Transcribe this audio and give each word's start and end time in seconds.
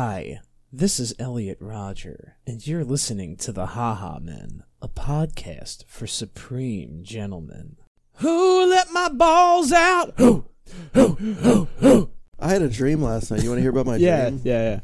Hi, 0.00 0.38
this 0.72 1.00
is 1.00 1.12
Elliot 1.18 1.58
Rodger, 1.60 2.36
and 2.46 2.64
you're 2.64 2.84
listening 2.84 3.34
to 3.38 3.50
the 3.50 3.66
Haha 3.66 4.20
Men, 4.20 4.62
a 4.80 4.86
podcast 4.86 5.86
for 5.88 6.06
supreme 6.06 7.00
gentlemen. 7.02 7.78
Who 8.18 8.64
let 8.66 8.92
my 8.92 9.08
balls 9.08 9.72
out? 9.72 10.14
Who? 10.18 10.44
Who? 10.94 11.08
Who? 11.14 11.64
Who? 11.78 12.10
I 12.38 12.50
had 12.52 12.62
a 12.62 12.68
dream 12.68 13.02
last 13.02 13.32
night. 13.32 13.42
You 13.42 13.48
want 13.48 13.58
to 13.58 13.62
hear 13.62 13.72
about 13.72 13.86
my 13.86 13.96
Yeah, 14.00 14.28
dream? 14.30 14.42
yeah, 14.44 14.62
yeah. 14.70 14.80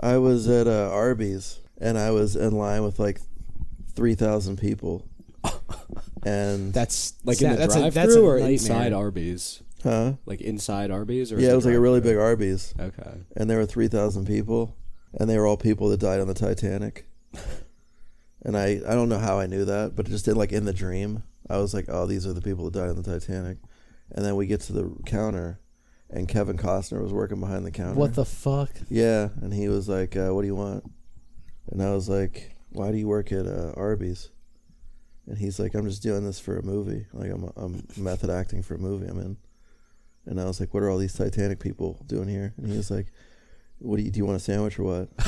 I 0.00 0.18
was 0.18 0.48
at 0.48 0.68
uh, 0.68 0.90
Arby's 0.92 1.58
and 1.80 1.98
I 1.98 2.12
was 2.12 2.36
in 2.36 2.52
line 2.56 2.84
with 2.84 3.00
like 3.00 3.20
three 3.96 4.14
thousand 4.14 4.58
people. 4.60 5.08
And 6.24 6.72
That's 6.72 7.14
Like 7.24 7.38
that- 7.38 7.44
in 7.46 7.50
the 7.54 7.56
that's 7.58 7.74
a- 7.74 7.78
drive 7.80 7.94
that's 7.94 8.12
a 8.12 8.14
through 8.14 8.26
or 8.28 8.34
nightmare. 8.34 8.52
inside 8.52 8.92
Arby's? 8.92 9.60
Huh? 9.82 10.14
Like 10.26 10.40
inside 10.40 10.90
Arby's 10.90 11.32
or 11.32 11.38
Yeah, 11.40 11.52
it 11.52 11.56
was 11.56 11.66
like 11.66 11.74
a 11.74 11.80
really 11.80 12.00
big 12.00 12.14
drive-thru? 12.14 12.22
Arby's, 12.22 12.74
Okay. 12.78 13.12
and 13.36 13.48
there 13.50 13.58
were 13.58 13.66
three 13.66 13.88
thousand 13.88 14.26
people, 14.26 14.76
and 15.14 15.28
they 15.28 15.38
were 15.38 15.46
all 15.46 15.56
people 15.56 15.88
that 15.90 16.00
died 16.00 16.20
on 16.20 16.26
the 16.28 16.34
Titanic. 16.34 17.06
And 18.44 18.56
I, 18.58 18.80
I 18.88 18.94
don't 18.96 19.08
know 19.08 19.20
how 19.20 19.38
I 19.38 19.46
knew 19.46 19.64
that, 19.66 19.94
but 19.94 20.06
just 20.06 20.26
in 20.26 20.34
like 20.34 20.50
in 20.50 20.64
the 20.64 20.72
dream, 20.72 21.22
I 21.48 21.58
was 21.58 21.72
like, 21.72 21.84
oh, 21.88 22.06
these 22.06 22.26
are 22.26 22.32
the 22.32 22.42
people 22.42 22.64
that 22.64 22.74
died 22.74 22.88
on 22.90 23.00
the 23.00 23.02
Titanic. 23.04 23.58
And 24.10 24.24
then 24.24 24.34
we 24.34 24.46
get 24.48 24.60
to 24.62 24.72
the 24.72 24.92
counter, 25.06 25.60
and 26.10 26.26
Kevin 26.28 26.56
Costner 26.58 27.00
was 27.00 27.12
working 27.12 27.38
behind 27.38 27.64
the 27.64 27.70
counter. 27.70 27.94
What 27.94 28.14
the 28.14 28.24
fuck? 28.24 28.70
Yeah, 28.90 29.28
and 29.40 29.54
he 29.54 29.68
was 29.68 29.88
like, 29.88 30.16
uh, 30.16 30.30
"What 30.34 30.40
do 30.42 30.48
you 30.48 30.56
want?" 30.56 30.82
And 31.70 31.80
I 31.80 31.94
was 31.94 32.08
like, 32.08 32.56
"Why 32.70 32.90
do 32.90 32.98
you 32.98 33.06
work 33.06 33.30
at 33.30 33.46
uh, 33.46 33.74
Arby's?" 33.76 34.30
And 35.28 35.38
he's 35.38 35.60
like, 35.60 35.74
"I'm 35.74 35.86
just 35.88 36.02
doing 36.02 36.24
this 36.24 36.40
for 36.40 36.58
a 36.58 36.62
movie. 36.64 37.06
Like 37.12 37.30
I'm 37.30 37.48
I'm 37.56 37.86
method 37.96 38.28
acting 38.28 38.62
for 38.64 38.74
a 38.74 38.78
movie 38.78 39.06
I'm 39.06 39.20
in." 39.20 39.36
And 40.26 40.40
I 40.40 40.44
was 40.44 40.60
like, 40.60 40.72
"What 40.72 40.82
are 40.82 40.90
all 40.90 40.98
these 40.98 41.14
Titanic 41.14 41.58
people 41.60 42.00
doing 42.06 42.28
here?" 42.28 42.54
And 42.56 42.70
he 42.70 42.76
was 42.76 42.90
like, 42.90 43.06
"What 43.78 43.96
do 43.96 44.02
you 44.02 44.10
do? 44.10 44.18
You 44.18 44.24
want 44.26 44.36
a 44.36 44.40
sandwich 44.40 44.78
or 44.78 44.84
what?" 44.84 45.08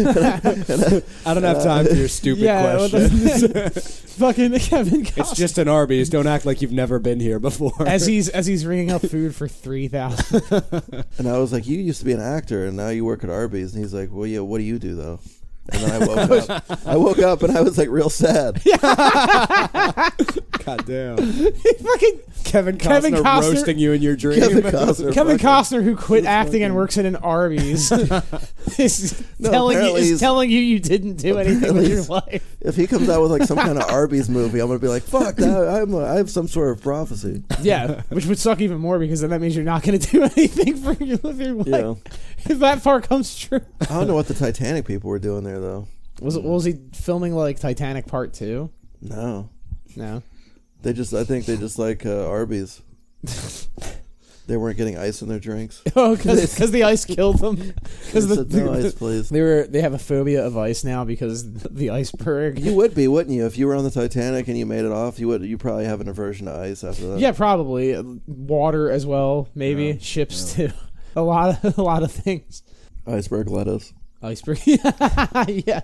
I 0.00 1.34
don't 1.34 1.42
have 1.42 1.62
time 1.62 1.86
for 1.86 1.94
your 1.94 2.08
stupid 2.08 2.42
Yeah, 2.42 2.76
what 2.78 2.90
questions. 2.90 4.00
fucking 4.18 4.58
Kevin 4.58 5.06
it's 5.16 5.32
just 5.34 5.58
an 5.58 5.68
Arby's. 5.68 6.08
Don't 6.08 6.26
act 6.26 6.46
like 6.46 6.62
you've 6.62 6.72
never 6.72 6.98
been 6.98 7.20
here 7.20 7.38
before. 7.38 7.86
as 7.86 8.06
he's 8.06 8.28
as 8.40 8.46
he's 8.46 8.64
ringing 8.66 8.90
up 8.90 9.02
food 9.02 9.34
for 9.34 9.48
three 9.48 9.88
thousand. 9.88 10.42
And 11.18 11.28
I 11.28 11.38
was 11.38 11.52
like, 11.52 11.66
"You 11.66 11.78
used 11.78 11.98
to 12.00 12.04
be 12.06 12.12
an 12.12 12.20
actor, 12.20 12.66
and 12.66 12.76
now 12.76 12.88
you 12.88 13.04
work 13.04 13.24
at 13.24 13.30
Arby's." 13.30 13.74
And 13.74 13.82
he's 13.82 13.94
like, 13.94 14.08
"Well, 14.12 14.26
yeah. 14.26 14.40
What 14.40 14.58
do 14.58 14.64
you 14.64 14.78
do 14.78 14.94
though?" 14.94 15.20
And 15.72 15.82
then 15.82 16.02
I 16.02 16.06
woke 16.26 16.50
up. 16.50 16.86
I 16.86 16.96
woke 16.96 17.18
up 17.20 17.42
and 17.42 17.56
I 17.56 17.60
was 17.62 17.78
like 17.78 17.88
real 17.88 18.10
sad. 18.10 18.60
God 20.64 20.84
damn. 20.86 21.16
fucking 21.16 22.20
Kevin 22.44 22.78
Costner, 22.78 22.80
Kevin 22.80 23.14
Costner- 23.14 23.54
roasting 23.54 23.78
you 23.78 23.92
in 23.92 24.02
your 24.02 24.16
dream. 24.16 24.40
Kevin 24.40 24.62
Costner. 24.64 25.12
Kevin 25.12 25.38
fucking- 25.38 25.78
Costner, 25.78 25.82
who 25.84 25.96
quit 25.96 26.20
He's 26.22 26.26
acting 26.28 26.62
and 26.62 26.74
works 26.74 26.98
at 26.98 27.04
an 27.06 27.16
Arby's, 27.16 27.90
is 28.78 29.24
No, 29.38 29.50
telling 29.50 29.74
you 29.74 29.78
apparently 29.78 30.00
is 30.02 30.08
he's- 30.08 30.20
telling 30.20 30.50
you 30.50 30.58
you 30.60 30.78
didn't 30.80 31.14
do 31.16 31.38
anything 31.38 31.74
with 31.74 31.86
your 31.88 31.96
he's- 31.98 32.08
life. 32.08 32.56
If 32.60 32.76
he 32.76 32.86
comes 32.86 33.08
out 33.08 33.22
with 33.22 33.30
like 33.30 33.44
some 33.44 33.56
kind 33.56 33.78
of 33.78 33.84
Arby's 33.90 34.28
movie, 34.28 34.60
I'm 34.60 34.66
gonna 34.66 34.78
be 34.78 34.86
like, 34.88 35.02
"Fuck 35.02 35.36
that! 35.36 35.66
I'm 35.68 35.94
a, 35.94 36.04
I 36.04 36.16
have 36.16 36.28
some 36.28 36.46
sort 36.46 36.70
of 36.76 36.82
prophecy." 36.82 37.42
Yeah, 37.62 38.02
which 38.10 38.26
would 38.26 38.38
suck 38.38 38.60
even 38.60 38.76
more 38.78 38.98
because 38.98 39.22
then 39.22 39.30
that 39.30 39.40
means 39.40 39.56
you're 39.56 39.64
not 39.64 39.82
going 39.82 39.98
to 39.98 40.06
do 40.10 40.22
anything 40.24 40.76
for 40.76 40.92
your, 41.02 41.16
with 41.22 41.40
your 41.40 41.54
life. 41.54 41.66
Yeah. 41.66 41.94
If 42.50 42.58
that 42.60 42.82
part 42.82 43.08
comes 43.08 43.36
true, 43.36 43.60
I 43.82 43.84
don't 43.86 44.06
know 44.08 44.14
what 44.14 44.26
the 44.28 44.34
Titanic 44.34 44.86
people 44.86 45.10
were 45.10 45.18
doing 45.18 45.44
there 45.44 45.60
though. 45.60 45.86
was 46.20 46.36
it 46.36 46.42
was 46.42 46.64
he 46.64 46.78
filming 46.92 47.34
like 47.34 47.58
Titanic 47.60 48.06
Part 48.06 48.32
Two? 48.32 48.70
No, 49.02 49.48
No. 49.96 50.22
they 50.82 50.92
just 50.92 51.12
I 51.14 51.24
think 51.24 51.46
they 51.46 51.56
just 51.56 51.78
like 51.78 52.04
uh, 52.06 52.26
Arby's. 52.28 52.82
they 54.46 54.56
weren't 54.56 54.76
getting 54.76 54.98
ice 54.98 55.22
in 55.22 55.28
their 55.28 55.38
drinks. 55.38 55.82
Oh, 55.96 56.16
because 56.16 56.70
the 56.70 56.82
ice 56.84 57.04
killed 57.04 57.38
them. 57.38 57.56
Because 58.06 58.28
They 58.28 58.42
the, 58.42 58.64
no 58.64 58.72
ice, 58.74 58.94
please. 58.94 59.28
they 59.28 59.40
were 59.42 59.66
they 59.68 59.80
have 59.80 59.92
a 59.94 59.98
phobia 59.98 60.44
of 60.44 60.56
ice 60.56 60.82
now 60.84 61.04
because 61.04 61.52
the 61.52 61.90
iceberg. 61.90 62.58
You 62.58 62.74
would 62.74 62.94
be, 62.94 63.06
wouldn't 63.08 63.34
you? 63.36 63.46
If 63.46 63.56
you 63.58 63.66
were 63.66 63.74
on 63.74 63.84
the 63.84 63.90
Titanic 63.90 64.48
and 64.48 64.58
you 64.58 64.66
made 64.66 64.84
it 64.84 64.92
off, 64.92 65.18
you 65.18 65.28
would. 65.28 65.42
You 65.42 65.56
probably 65.58 65.84
have 65.84 66.00
an 66.00 66.08
aversion 66.08 66.46
to 66.46 66.52
ice 66.54 66.82
after 66.84 67.06
that. 67.10 67.20
Yeah, 67.20 67.32
probably 67.32 67.96
water 68.26 68.90
as 68.90 69.04
well. 69.06 69.48
Maybe 69.54 69.86
Yeah, 69.86 69.94
ships 70.00 70.54
too. 70.54 70.70
A 71.16 71.22
lot 71.22 71.64
of 71.64 71.78
a 71.78 71.82
lot 71.82 72.02
of 72.02 72.12
things. 72.12 72.62
Iceberg 73.06 73.48
lettuce. 73.48 73.92
Iceberg. 74.22 74.58
yeah. 74.66 75.80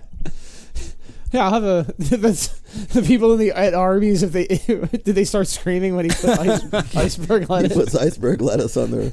Yeah, 1.33 1.43
I'll 1.45 1.51
have 1.61 1.63
a 1.63 1.93
that's 1.97 2.47
the 2.93 3.01
people 3.01 3.33
in 3.33 3.39
the 3.39 3.51
at 3.51 3.73
Arby's 3.73 4.23
if 4.23 4.31
they 4.31 4.45
did 4.47 5.03
they 5.15 5.25
start 5.25 5.47
screaming 5.47 5.95
when 5.95 6.05
he 6.05 6.11
put 6.11 6.39
ice, 6.39 6.95
iceberg 6.95 7.41
He 7.43 7.47
lettuce. 7.47 7.73
puts 7.73 7.95
iceberg 7.95 8.41
lettuce 8.41 8.77
on 8.77 8.91
there. 8.91 9.11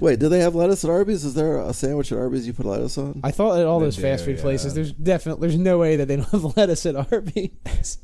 Wait, 0.00 0.18
do 0.18 0.28
they 0.28 0.40
have 0.40 0.54
lettuce 0.56 0.84
at 0.84 0.90
Arby's? 0.90 1.24
Is 1.24 1.34
there 1.34 1.58
a 1.58 1.72
sandwich 1.72 2.10
at 2.10 2.18
Arby's 2.18 2.46
you 2.46 2.52
put 2.52 2.66
lettuce 2.66 2.98
on? 2.98 3.20
I 3.22 3.30
thought 3.30 3.60
at 3.60 3.66
all 3.66 3.78
They 3.78 3.86
those 3.86 3.96
fast 3.98 4.24
do, 4.24 4.32
food 4.34 4.40
places, 4.40 4.74
there's 4.74 4.92
definitely 4.92 5.46
there's 5.48 5.60
no 5.60 5.78
way 5.78 5.96
that 5.96 6.08
they 6.08 6.16
don't 6.16 6.28
have 6.30 6.56
lettuce 6.56 6.84
at 6.86 6.96
Arby's. 6.96 7.98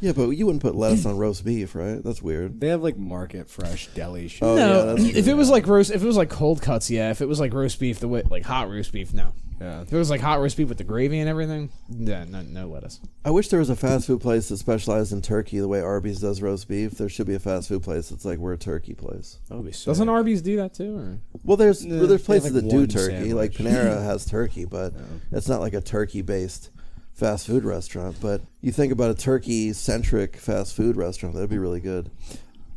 Yeah, 0.00 0.12
but 0.12 0.28
you 0.30 0.44
wouldn't 0.46 0.62
put 0.62 0.74
lettuce 0.74 1.06
on 1.06 1.16
roast 1.16 1.44
beef, 1.44 1.74
right? 1.74 2.02
That's 2.04 2.20
weird. 2.20 2.60
They 2.60 2.68
have 2.68 2.82
like 2.82 2.98
market 2.98 3.48
fresh 3.48 3.86
deli 3.88 4.28
shit. 4.28 4.42
Oh, 4.42 4.54
no, 4.56 4.76
yeah, 4.76 4.82
that's 4.94 5.16
if 5.16 5.26
it 5.26 5.34
was 5.34 5.48
like 5.48 5.66
roast, 5.66 5.90
if 5.90 6.02
it 6.02 6.06
was 6.06 6.16
like 6.18 6.28
cold 6.28 6.60
cuts, 6.60 6.90
yeah. 6.90 7.10
If 7.10 7.22
it 7.22 7.26
was 7.28 7.40
like 7.40 7.54
roast 7.54 7.80
beef, 7.80 7.98
the 8.00 8.08
way 8.08 8.22
like 8.28 8.44
hot 8.44 8.68
roast 8.68 8.92
beef, 8.92 9.14
no. 9.14 9.32
Yeah. 9.58 9.80
If 9.80 9.90
it 9.90 9.96
was 9.96 10.10
like 10.10 10.20
hot 10.20 10.38
roast 10.40 10.58
beef 10.58 10.68
with 10.68 10.76
the 10.76 10.84
gravy 10.84 11.18
and 11.18 11.30
everything, 11.30 11.70
yeah, 11.88 12.24
no, 12.24 12.42
no 12.42 12.68
lettuce. 12.68 13.00
I 13.24 13.30
wish 13.30 13.48
there 13.48 13.58
was 13.58 13.70
a 13.70 13.76
fast 13.76 14.06
food 14.06 14.20
place 14.20 14.50
that 14.50 14.58
specialized 14.58 15.14
in 15.14 15.22
turkey 15.22 15.58
the 15.60 15.68
way 15.68 15.80
Arby's 15.80 16.20
does 16.20 16.42
roast 16.42 16.68
beef. 16.68 16.92
There 16.92 17.08
should 17.08 17.26
be 17.26 17.34
a 17.36 17.38
fast 17.38 17.68
food 17.68 17.82
place 17.82 18.10
that's 18.10 18.26
like 18.26 18.38
we're 18.38 18.52
a 18.52 18.58
turkey 18.58 18.92
place. 18.92 19.38
That 19.48 19.56
would 19.56 19.64
be 19.64 19.72
sick. 19.72 19.86
Doesn't 19.86 20.10
Arby's 20.10 20.42
do 20.42 20.56
that 20.56 20.74
too? 20.74 20.98
Or? 20.98 21.18
Well, 21.42 21.56
there's 21.56 21.86
Nah, 21.86 22.00
well, 22.00 22.06
there's 22.06 22.22
places 22.22 22.52
like, 22.52 22.64
that 22.64 22.68
do 22.70 22.76
one 22.80 22.88
turkey. 22.88 23.32
Like. 23.32 23.52
Panera 23.52 24.02
has 24.04 24.26
turkey, 24.26 24.66
but 24.66 24.92
Yeah. 24.92 25.00
it's 25.38 25.48
not 25.48 25.62
like 25.62 25.72
a 25.72 25.80
turkey 25.80 26.20
based 26.20 26.68
fast 27.16 27.46
food 27.46 27.64
restaurant. 27.64 28.16
But 28.20 28.42
you 28.60 28.70
think 28.70 28.92
about 28.92 29.10
a 29.10 29.14
turkey 29.14 29.72
centric 29.72 30.36
fast 30.36 30.76
food 30.76 30.96
restaurant, 30.96 31.34
that'd 31.34 31.50
be 31.50 31.58
really 31.58 31.80
good. 31.80 32.10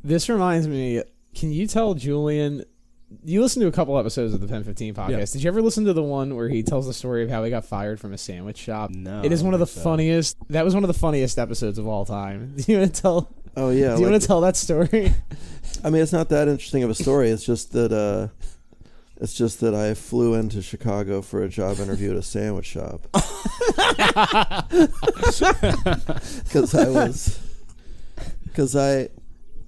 This 0.03 0.29
reminds 0.29 0.67
me. 0.67 1.03
Can 1.35 1.51
you 1.51 1.67
tell 1.67 1.93
Julian? 1.93 2.63
You 3.23 3.41
listened 3.41 3.61
to 3.61 3.67
a 3.67 3.71
couple 3.71 3.97
episodes 3.97 4.33
of 4.33 4.41
the 4.41 4.47
Pen 4.47 4.63
Fifteen 4.63 4.93
podcast. 4.93 5.09
Yeah. 5.09 5.25
Did 5.25 5.43
you 5.43 5.47
ever 5.49 5.61
listen 5.61 5.85
to 5.85 5.93
the 5.93 6.03
one 6.03 6.35
where 6.35 6.47
he 6.47 6.63
tells 6.63 6.85
the 6.87 6.93
story 6.93 7.23
of 7.23 7.29
how 7.29 7.43
he 7.43 7.49
got 7.49 7.65
fired 7.65 7.99
from 7.99 8.13
a 8.13 8.17
sandwich 8.17 8.57
shop? 8.57 8.91
No. 8.91 9.23
it 9.23 9.31
is 9.31 9.43
one 9.43 9.53
of 9.53 9.59
the 9.59 9.67
so. 9.67 9.81
funniest. 9.81 10.37
That 10.49 10.63
was 10.63 10.73
one 10.73 10.83
of 10.83 10.87
the 10.87 10.93
funniest 10.93 11.37
episodes 11.37 11.77
of 11.77 11.87
all 11.87 12.05
time. 12.05 12.55
Do 12.57 12.71
you 12.71 12.79
want 12.79 12.95
to 12.95 13.01
tell? 13.01 13.29
Oh 13.57 13.71
yeah, 13.71 13.95
do 13.95 14.01
you 14.01 14.05
like- 14.05 14.11
want 14.11 14.21
to 14.21 14.27
tell 14.27 14.41
that 14.41 14.55
story? 14.55 15.13
I 15.83 15.89
mean, 15.89 16.01
it's 16.01 16.13
not 16.13 16.29
that 16.29 16.47
interesting 16.47 16.83
of 16.83 16.89
a 16.89 16.95
story. 16.95 17.29
It's 17.29 17.43
just 17.43 17.71
that 17.73 17.91
uh, 17.91 18.27
it's 19.19 19.33
just 19.33 19.59
that 19.59 19.75
I 19.75 19.93
flew 19.93 20.33
into 20.33 20.61
Chicago 20.61 21.21
for 21.21 21.43
a 21.43 21.49
job 21.49 21.79
interview 21.79 22.11
at 22.11 22.17
a 22.17 22.23
sandwich 22.23 22.65
shop 22.65 23.01
because 26.43 26.73
I 26.73 26.89
was 26.89 27.39
because 28.45 28.75
I. 28.75 29.09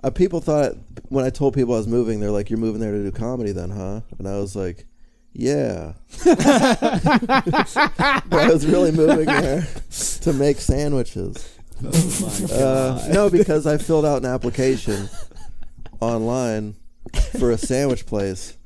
Uh, 0.04 0.10
people 0.10 0.42
thought 0.42 0.74
when 1.10 1.24
I 1.24 1.30
told 1.30 1.54
people 1.54 1.76
I 1.76 1.78
was 1.78 1.88
moving, 1.88 2.20
they're 2.20 2.32
like, 2.32 2.50
"You're 2.50 2.58
moving 2.58 2.82
there 2.82 2.92
to 2.92 3.04
do 3.04 3.12
comedy, 3.12 3.52
then, 3.52 3.70
huh?" 3.70 4.02
And 4.18 4.28
I 4.28 4.40
was 4.40 4.56
like, 4.56 4.88
"Yeah," 5.32 5.94
but 6.26 6.40
I 8.32 8.50
was 8.52 8.66
really 8.66 8.92
moving 8.92 9.26
there 9.26 9.68
to 10.22 10.34
make 10.34 10.58
sandwiches. 10.58 11.56
Oh 11.84 12.48
my 12.50 12.56
Uh, 12.56 13.08
no, 13.14 13.30
because 13.30 13.68
I 13.68 13.78
filled 13.78 14.06
out 14.06 14.24
an 14.24 14.26
application 14.26 15.08
online 16.00 16.76
for 17.40 17.52
a 17.52 17.58
sandwich 17.58 18.06
place, 18.08 18.58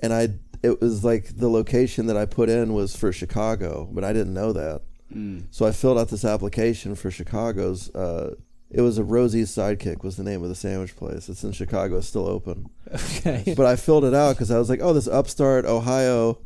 and 0.00 0.12
I 0.12 0.28
it 0.62 0.80
was 0.80 1.04
like 1.04 1.36
the 1.36 1.48
location 1.48 2.06
that 2.06 2.16
I 2.16 2.26
put 2.26 2.48
in 2.48 2.74
was 2.74 2.94
for 2.94 3.12
Chicago, 3.12 3.88
but 3.90 4.04
I 4.04 4.12
didn't 4.12 4.34
know 4.34 4.52
that. 4.52 4.82
Mm. 5.14 5.44
So 5.50 5.66
I 5.66 5.72
filled 5.72 5.98
out 5.98 6.08
this 6.08 6.24
application 6.24 6.94
for 6.94 7.10
Chicago's. 7.10 7.92
Uh, 7.94 8.34
it 8.70 8.82
was 8.82 8.98
a 8.98 9.04
Rosie's 9.04 9.50
Sidekick 9.50 10.04
was 10.04 10.16
the 10.16 10.22
name 10.22 10.42
of 10.42 10.48
the 10.48 10.54
sandwich 10.54 10.96
place. 10.96 11.28
It's 11.28 11.42
in 11.42 11.52
Chicago. 11.52 11.98
It's 11.98 12.06
still 12.06 12.28
open. 12.28 12.70
okay. 12.94 13.54
But 13.56 13.66
I 13.66 13.76
filled 13.76 14.04
it 14.04 14.14
out 14.14 14.36
because 14.36 14.50
I 14.50 14.58
was 14.58 14.68
like, 14.68 14.80
oh, 14.80 14.92
this 14.92 15.08
upstart 15.08 15.64
Ohio, 15.64 16.38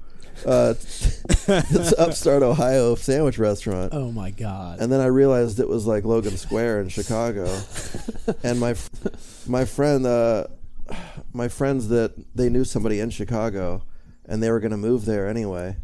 uh, 0.47 0.73
this 1.47 1.93
upstart 1.99 2.43
Ohio 2.43 2.95
sandwich 2.95 3.39
restaurant. 3.39 3.93
Oh 3.93 4.11
my 4.11 4.31
god. 4.31 4.81
And 4.81 4.91
then 4.91 5.01
I 5.01 5.07
realized 5.07 5.61
it 5.61 5.69
was 5.69 5.87
like 5.87 6.05
Logan 6.05 6.39
Square 6.39 6.83
in 6.83 6.89
Chicago. 6.89 7.45
and 8.43 8.59
my 8.59 8.75
my 9.47 9.67
friend, 9.67 10.07
uh, 10.07 10.47
my 11.33 11.49
friends 11.49 11.89
that 11.89 12.15
they 12.35 12.49
knew 12.49 12.65
somebody 12.65 13.01
in 13.01 13.11
Chicago, 13.11 13.83
and 14.25 14.43
they 14.43 14.51
were 14.51 14.61
gonna 14.61 14.77
move 14.77 15.05
there 15.05 15.29
anyway. 15.29 15.77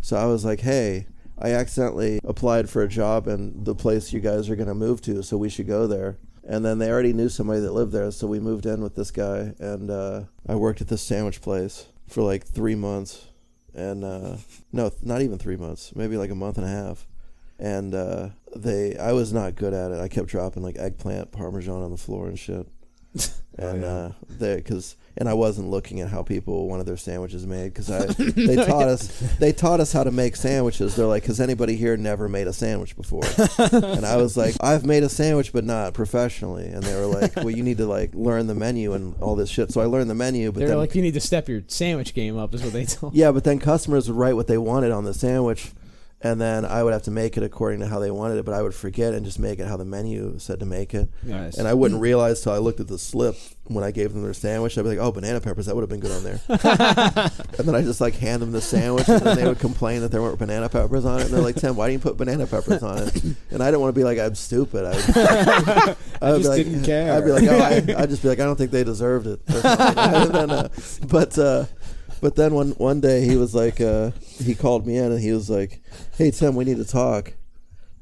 So 0.00 0.16
I 0.16 0.26
was 0.26 0.44
like, 0.44 0.60
hey, 0.60 1.06
I 1.38 1.52
accidentally 1.52 2.20
applied 2.24 2.68
for 2.68 2.82
a 2.82 2.88
job 2.88 3.26
in 3.26 3.64
the 3.64 3.74
place 3.74 4.12
you 4.12 4.20
guys 4.20 4.48
are 4.48 4.56
gonna 4.56 4.74
move 4.74 5.00
to, 5.02 5.22
so 5.22 5.36
we 5.36 5.48
should 5.48 5.66
go 5.66 5.86
there. 5.86 6.18
And 6.44 6.64
then 6.64 6.78
they 6.78 6.90
already 6.90 7.12
knew 7.12 7.28
somebody 7.28 7.60
that 7.60 7.72
lived 7.72 7.92
there, 7.92 8.10
so 8.10 8.26
we 8.26 8.40
moved 8.40 8.64
in 8.64 8.82
with 8.82 8.94
this 8.94 9.10
guy, 9.10 9.54
and 9.58 9.90
uh, 9.90 10.22
I 10.48 10.54
worked 10.54 10.80
at 10.80 10.88
this 10.88 11.02
sandwich 11.02 11.42
place 11.42 11.86
for 12.08 12.22
like 12.22 12.46
three 12.46 12.74
months, 12.74 13.26
and 13.74 14.04
uh, 14.04 14.36
no, 14.72 14.90
not 15.02 15.20
even 15.22 15.38
three 15.38 15.56
months, 15.56 15.92
maybe 15.94 16.16
like 16.16 16.30
a 16.30 16.34
month 16.34 16.56
and 16.56 16.66
a 16.66 16.70
half 16.70 17.06
and 17.58 17.94
uh, 17.94 18.28
they 18.54 18.96
I 18.96 19.12
was 19.12 19.32
not 19.32 19.56
good 19.56 19.74
at 19.74 19.90
it. 19.90 20.00
I 20.00 20.08
kept 20.08 20.28
dropping 20.28 20.62
like 20.62 20.78
eggplant 20.78 21.32
parmesan 21.32 21.82
on 21.82 21.90
the 21.90 21.96
floor 21.96 22.28
and 22.28 22.38
shit. 22.38 22.66
and 23.58 23.82
yeah. 23.82 23.88
uh, 23.88 24.12
because 24.56 24.96
and 25.18 25.28
I 25.28 25.34
wasn't 25.34 25.68
looking 25.68 26.00
at 26.00 26.08
how 26.08 26.22
people 26.22 26.68
wanted 26.68 26.86
their 26.86 26.96
sandwiches 26.96 27.44
made 27.44 27.74
because 27.74 27.90
I 27.90 28.06
they 28.18 28.54
taught 28.54 28.86
us 28.86 29.08
they 29.38 29.52
taught 29.52 29.80
us 29.80 29.92
how 29.92 30.04
to 30.04 30.12
make 30.12 30.36
sandwiches. 30.36 30.94
They're 30.94 31.06
like, 31.06 31.24
has 31.24 31.40
anybody 31.40 31.74
here 31.76 31.96
never 31.96 32.28
made 32.28 32.46
a 32.46 32.52
sandwich 32.52 32.96
before? 32.96 33.24
and 33.72 34.06
I 34.06 34.16
was 34.16 34.36
like, 34.36 34.54
I've 34.60 34.86
made 34.86 35.02
a 35.02 35.08
sandwich, 35.08 35.52
but 35.52 35.64
not 35.64 35.92
professionally. 35.92 36.68
And 36.68 36.84
they 36.84 36.94
were 36.94 37.06
like, 37.06 37.34
well, 37.36 37.50
you 37.50 37.64
need 37.64 37.78
to 37.78 37.86
like 37.86 38.14
learn 38.14 38.46
the 38.46 38.54
menu 38.54 38.92
and 38.92 39.16
all 39.20 39.34
this 39.34 39.50
shit. 39.50 39.72
So 39.72 39.80
I 39.80 39.86
learned 39.86 40.08
the 40.08 40.14
menu, 40.14 40.52
but 40.52 40.60
They're 40.60 40.76
like, 40.76 40.94
you 40.94 41.02
need 41.02 41.14
to 41.14 41.20
step 41.20 41.48
your 41.48 41.62
sandwich 41.66 42.14
game 42.14 42.38
up, 42.38 42.54
is 42.54 42.62
what 42.62 42.72
they 42.72 42.84
told. 42.84 43.14
yeah, 43.14 43.32
but 43.32 43.42
then 43.42 43.58
customers 43.58 44.08
would 44.08 44.16
write 44.16 44.36
what 44.36 44.46
they 44.46 44.58
wanted 44.58 44.92
on 44.92 45.04
the 45.04 45.14
sandwich, 45.14 45.72
and 46.20 46.40
then 46.40 46.64
I 46.64 46.82
would 46.82 46.92
have 46.92 47.02
to 47.04 47.10
make 47.10 47.36
it 47.36 47.42
according 47.42 47.80
to 47.80 47.86
how 47.86 48.00
they 48.00 48.10
wanted 48.10 48.38
it. 48.38 48.44
But 48.44 48.54
I 48.54 48.62
would 48.62 48.74
forget 48.74 49.14
and 49.14 49.24
just 49.24 49.38
make 49.38 49.58
it 49.58 49.66
how 49.68 49.76
the 49.76 49.84
menu 49.84 50.38
said 50.38 50.60
to 50.60 50.66
make 50.66 50.94
it. 50.94 51.08
Nice. 51.22 51.56
And 51.56 51.68
I 51.68 51.74
wouldn't 51.74 52.00
realize 52.00 52.40
till 52.40 52.52
I 52.52 52.58
looked 52.58 52.80
at 52.80 52.88
the 52.88 52.98
slip 52.98 53.36
when 53.64 53.84
I 53.84 53.90
gave 53.90 54.12
them 54.12 54.22
their 54.22 54.34
sandwich. 54.34 54.76
I'd 54.76 54.82
be 54.82 54.88
like, 54.88 54.98
"Oh, 54.98 55.12
banana 55.12 55.40
peppers, 55.40 55.66
that 55.66 55.76
would 55.76 55.82
have 55.82 55.88
been 55.90 56.00
good 56.00 56.10
on 56.10 56.24
there." 56.24 56.40
and 56.48 57.68
then 57.68 57.74
I 57.74 57.82
just 57.82 58.00
like 58.00 58.14
hand 58.14 58.42
them 58.42 58.50
the 58.50 58.60
sandwich, 58.60 59.08
and 59.08 59.20
they 59.20 59.46
would 59.46 59.60
complain 59.60 60.00
that 60.00 60.10
there 60.10 60.22
weren't 60.22 60.38
banana 60.38 60.68
peppers 60.68 61.04
on 61.04 61.20
it. 61.20 61.26
And 61.26 61.34
they're 61.34 61.42
like, 61.42 61.56
"Tim, 61.56 61.76
why 61.76 61.88
didn't 61.88 62.02
you 62.02 62.10
put 62.10 62.16
banana 62.16 62.46
peppers 62.46 62.82
on 62.82 62.98
it?" 62.98 63.22
And 63.50 63.62
I 63.62 63.66
didn't 63.66 63.80
want 63.80 63.94
to 63.94 63.98
be 63.98 64.04
like, 64.04 64.18
"I'm 64.18 64.34
stupid." 64.34 64.84
I 64.86 64.94
would, 64.96 65.96
I 66.22 66.32
would 66.32 66.38
just 66.38 66.48
like, 66.48 66.64
didn't 66.64 66.84
care. 66.84 67.12
I'd 67.12 67.24
be 67.24 67.30
like, 67.30 67.44
"Oh," 67.44 67.58
I, 67.58 67.74
I'd 68.02 68.08
just 68.08 68.22
be 68.22 68.28
like, 68.28 68.40
"I 68.40 68.44
don't 68.44 68.56
think 68.56 68.70
they 68.70 68.84
deserved 68.84 69.26
it." 69.26 69.44
Then, 69.46 70.50
uh, 70.50 70.68
but 71.06 71.38
uh, 71.38 71.66
but 72.20 72.36
then 72.36 72.54
one 72.54 72.70
one 72.72 73.00
day 73.00 73.24
he 73.24 73.36
was 73.36 73.54
like, 73.54 73.80
uh, 73.80 74.10
he 74.38 74.54
called 74.54 74.86
me 74.86 74.96
in 74.96 75.12
and 75.12 75.20
he 75.20 75.32
was 75.32 75.48
like, 75.48 75.80
"Hey 76.16 76.30
Tim, 76.30 76.54
we 76.54 76.64
need 76.64 76.78
to 76.78 76.84
talk." 76.84 77.34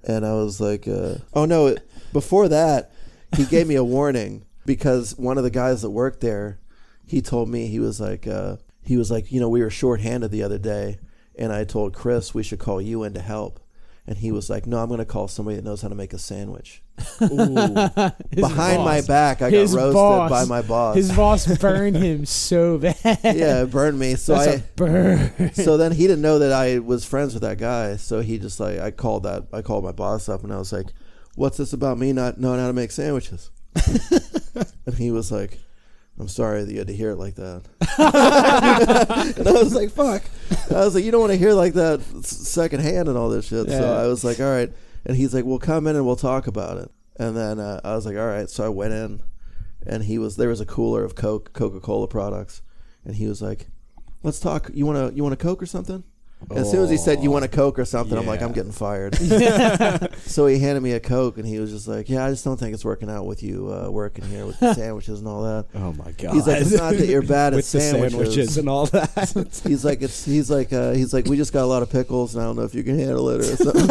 And 0.04 0.24
I 0.24 0.34
was 0.34 0.60
like, 0.60 0.86
uh, 0.86 1.16
"Oh 1.34 1.44
no!" 1.44 1.66
It, 1.68 1.88
before 2.12 2.48
that, 2.48 2.92
he 3.36 3.44
gave 3.44 3.66
me 3.66 3.74
a 3.74 3.84
warning 3.96 4.46
because 4.64 5.16
one 5.16 5.38
of 5.38 5.44
the 5.44 5.50
guys 5.50 5.82
that 5.82 5.90
worked 5.90 6.20
there, 6.20 6.58
he 7.06 7.22
told 7.22 7.48
me 7.48 7.66
he 7.68 7.78
was 7.78 8.00
like, 8.00 8.26
uh, 8.26 8.56
he 8.82 8.96
was 8.96 9.10
like, 9.10 9.30
you 9.32 9.40
know, 9.40 9.48
we 9.48 9.62
were 9.62 9.70
shorthanded 9.70 10.30
the 10.30 10.42
other 10.42 10.58
day, 10.58 10.98
and 11.36 11.52
I 11.52 11.64
told 11.64 11.94
Chris 11.94 12.34
we 12.34 12.42
should 12.42 12.58
call 12.58 12.80
you 12.80 13.02
in 13.04 13.14
to 13.14 13.20
help, 13.20 13.60
and 14.06 14.16
he 14.18 14.30
was 14.32 14.48
like, 14.48 14.66
"No, 14.66 14.78
I'm 14.78 14.88
going 14.88 14.98
to 14.98 15.04
call 15.04 15.28
somebody 15.28 15.56
that 15.56 15.64
knows 15.64 15.82
how 15.82 15.88
to 15.88 15.94
make 15.94 16.12
a 16.12 16.18
sandwich." 16.18 16.82
His 17.18 17.28
Behind 17.28 18.84
my 18.84 19.02
back, 19.02 19.42
I 19.42 19.50
His 19.50 19.74
got 19.74 19.78
roasted 19.78 19.94
boss. 19.94 20.30
by 20.30 20.44
my 20.44 20.62
boss. 20.62 20.96
His 20.96 21.12
boss 21.12 21.58
burned 21.60 21.96
him 21.96 22.24
so 22.24 22.78
bad. 22.78 22.96
yeah, 23.04 23.62
it 23.62 23.70
burned 23.70 23.98
me. 23.98 24.14
So 24.14 24.34
That's 24.34 24.46
I. 24.48 24.50
a 24.54 24.60
burn. 24.76 25.52
so 25.54 25.76
then 25.76 25.92
he 25.92 26.06
didn't 26.06 26.22
know 26.22 26.38
that 26.38 26.52
I 26.52 26.78
was 26.78 27.04
friends 27.04 27.34
with 27.34 27.42
that 27.42 27.58
guy. 27.58 27.96
So 27.96 28.20
he 28.20 28.38
just 28.38 28.60
like 28.60 28.78
I 28.78 28.90
called 28.90 29.24
that 29.24 29.44
I 29.52 29.62
called 29.62 29.84
my 29.84 29.92
boss 29.92 30.28
up 30.28 30.42
and 30.44 30.52
I 30.52 30.58
was 30.58 30.72
like, 30.72 30.86
"What's 31.34 31.56
this 31.58 31.72
about 31.72 31.98
me 31.98 32.12
not 32.12 32.38
knowing 32.40 32.60
how 32.60 32.66
to 32.68 32.72
make 32.72 32.90
sandwiches?" 32.92 33.50
and 34.86 34.94
he 34.94 35.10
was 35.10 35.30
like, 35.30 35.58
"I'm 36.18 36.28
sorry 36.28 36.64
that 36.64 36.72
you 36.72 36.78
had 36.78 36.86
to 36.88 36.94
hear 36.96 37.10
it 37.10 37.16
like 37.16 37.34
that." 37.36 37.62
and 39.38 39.48
I 39.48 39.52
was 39.52 39.74
like, 39.74 39.90
"Fuck!" 39.90 40.24
I 40.70 40.84
was 40.84 40.94
like, 40.94 41.04
"You 41.04 41.10
don't 41.10 41.20
want 41.20 41.32
to 41.32 41.38
hear 41.38 41.52
like 41.52 41.74
that 41.74 42.02
secondhand 42.24 43.08
and 43.08 43.16
all 43.16 43.28
this 43.28 43.46
shit." 43.46 43.68
So 43.68 43.96
I 43.96 44.06
was 44.06 44.24
like, 44.24 44.40
"All 44.40 44.50
right." 44.50 44.72
And 45.04 45.16
he's 45.16 45.34
like, 45.34 45.44
"Well, 45.44 45.58
come 45.58 45.86
in 45.86 45.96
and 45.96 46.06
we'll 46.06 46.16
talk 46.16 46.46
about 46.46 46.78
it." 46.78 46.90
And 47.18 47.36
then 47.36 47.58
uh, 47.58 47.80
I 47.84 47.94
was 47.94 48.06
like, 48.06 48.16
"All 48.16 48.26
right." 48.26 48.48
So 48.50 48.64
I 48.64 48.68
went 48.68 48.92
in, 48.92 49.22
and 49.86 50.04
he 50.04 50.18
was 50.18 50.36
there 50.36 50.48
was 50.48 50.60
a 50.60 50.66
cooler 50.66 51.04
of 51.04 51.14
Coke 51.14 51.52
Coca 51.52 51.80
Cola 51.80 52.08
products, 52.08 52.62
and 53.04 53.14
he 53.16 53.26
was 53.26 53.40
like, 53.40 53.68
"Let's 54.22 54.40
talk. 54.40 54.70
You 54.74 54.86
want 54.86 55.10
to 55.10 55.16
you 55.16 55.22
want 55.22 55.32
a 55.34 55.36
Coke 55.36 55.62
or 55.62 55.66
something?" 55.66 56.04
As 56.54 56.70
soon 56.70 56.84
as 56.84 56.90
he 56.90 56.96
said 56.96 57.24
you 57.24 57.30
want 57.32 57.44
a 57.44 57.48
Coke 57.48 57.76
or 57.78 57.84
something, 57.84 58.16
I'm 58.16 58.24
like, 58.26 58.38
Yeah. 58.40 58.46
I'm 58.46 58.52
getting 58.52 58.70
fired. 58.70 59.16
so 60.20 60.46
he 60.46 60.58
handed 60.60 60.80
me 60.82 60.92
a 60.92 61.00
Coke, 61.00 61.38
and 61.38 61.46
he 61.46 61.58
was 61.58 61.72
just 61.72 61.88
like, 61.88 62.08
"Yeah, 62.08 62.24
I 62.24 62.30
just 62.30 62.44
don't 62.44 62.56
think 62.56 62.72
it's 62.72 62.84
working 62.84 63.10
out 63.10 63.26
with 63.26 63.42
you 63.42 63.72
uh, 63.72 63.90
working 63.90 64.24
here 64.26 64.46
with 64.46 64.60
the 64.60 64.72
sandwiches 64.80 65.18
and 65.18 65.26
all 65.28 65.42
that." 65.42 65.66
oh 65.74 65.92
my 65.94 66.12
god. 66.12 66.34
He's 66.34 66.46
like, 66.46 66.60
"It's 66.60 66.72
not 66.72 66.94
that 66.94 67.06
you're 67.08 67.22
bad 67.22 67.52
at 67.52 67.56
with 67.56 67.72
the 67.72 67.80
sandwiches." 67.80 68.12
sandwiches 68.12 68.58
and 68.58 68.68
all 68.68 68.86
that. 68.86 69.60
He's 69.66 69.84
like, 69.84 70.02
"It's." 70.02 70.24
He's 70.24 70.48
like, 70.50 70.72
uh, 70.72 70.92
"He's 70.92 71.12
like, 71.12 71.24
we 71.26 71.36
just 71.36 71.52
got 71.52 71.64
a 71.64 71.66
lot 71.66 71.82
of 71.82 71.90
pickles, 71.90 72.34
and 72.36 72.42
I 72.44 72.46
don't 72.46 72.56
know 72.56 72.62
if 72.64 72.74
you 72.74 72.84
can 72.84 72.98
handle 72.98 73.28
it 73.30 73.40
or 73.40 73.56
something." 73.56 73.86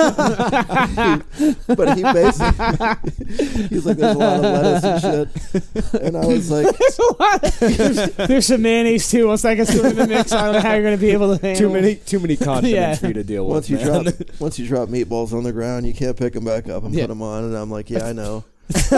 but 1.76 1.98
he 1.98 2.04
basically, 2.04 3.68
he's 3.68 3.86
like, 3.86 3.98
"There's 3.98 4.16
a 4.16 4.20
lot 4.20 4.38
of 4.38 4.44
lettuce 4.44 4.84
and 4.84 5.02
shit," 5.02 6.02
and 6.02 6.16
I 6.16 6.26
was 6.26 6.50
like, 6.52 6.78
There's 6.78 7.00
a 7.00 7.04
lot. 7.22 7.42
There's, 7.60 8.16
there's 8.28 8.46
some 8.46 8.62
mayonnaise 8.62 9.10
too. 9.10 9.28
Once 9.28 9.42
that 9.42 9.56
gets 9.56 9.74
thrown 9.74 9.88
in 9.88 9.96
the 9.96 10.08
mix, 10.08 10.32
I 10.32 10.46
don't 10.46 10.54
know 10.54 10.62
how 10.62 10.74
you're 10.74 10.84
going 10.84 10.96
to 10.98 11.02
be 11.02 11.12
able 11.12 11.36
to 11.36 11.42
handle. 11.42 11.68
too 11.68 11.74
many, 11.74 11.96
too 11.96 12.20
many 12.20 12.35
condiments 12.44 12.70
Yeah. 12.72 12.96
for 12.96 13.08
you 13.08 13.14
to 13.14 13.24
deal 13.24 13.46
"Once 13.48 13.70
with. 13.70 13.82
you 13.82 13.88
man. 13.92 14.04
drop, 14.04 14.16
once 14.40 14.60
you 14.60 14.68
drop 14.68 14.90
meatballs 14.90 15.34
on 15.34 15.44
the 15.44 15.52
ground, 15.54 15.86
you 15.88 15.94
can't 15.94 16.18
pick 16.18 16.34
them 16.34 16.46
back 16.46 16.68
up 16.70 16.84
and 16.84 16.94
Yeah. 16.94 17.04
put 17.04 17.10
them 17.10 17.22
on." 17.22 17.44
And 17.46 17.56
I'm 17.56 17.70
like, 17.72 17.90
"Yeah, 17.90 18.06
I 18.06 18.14
know." 18.14 18.44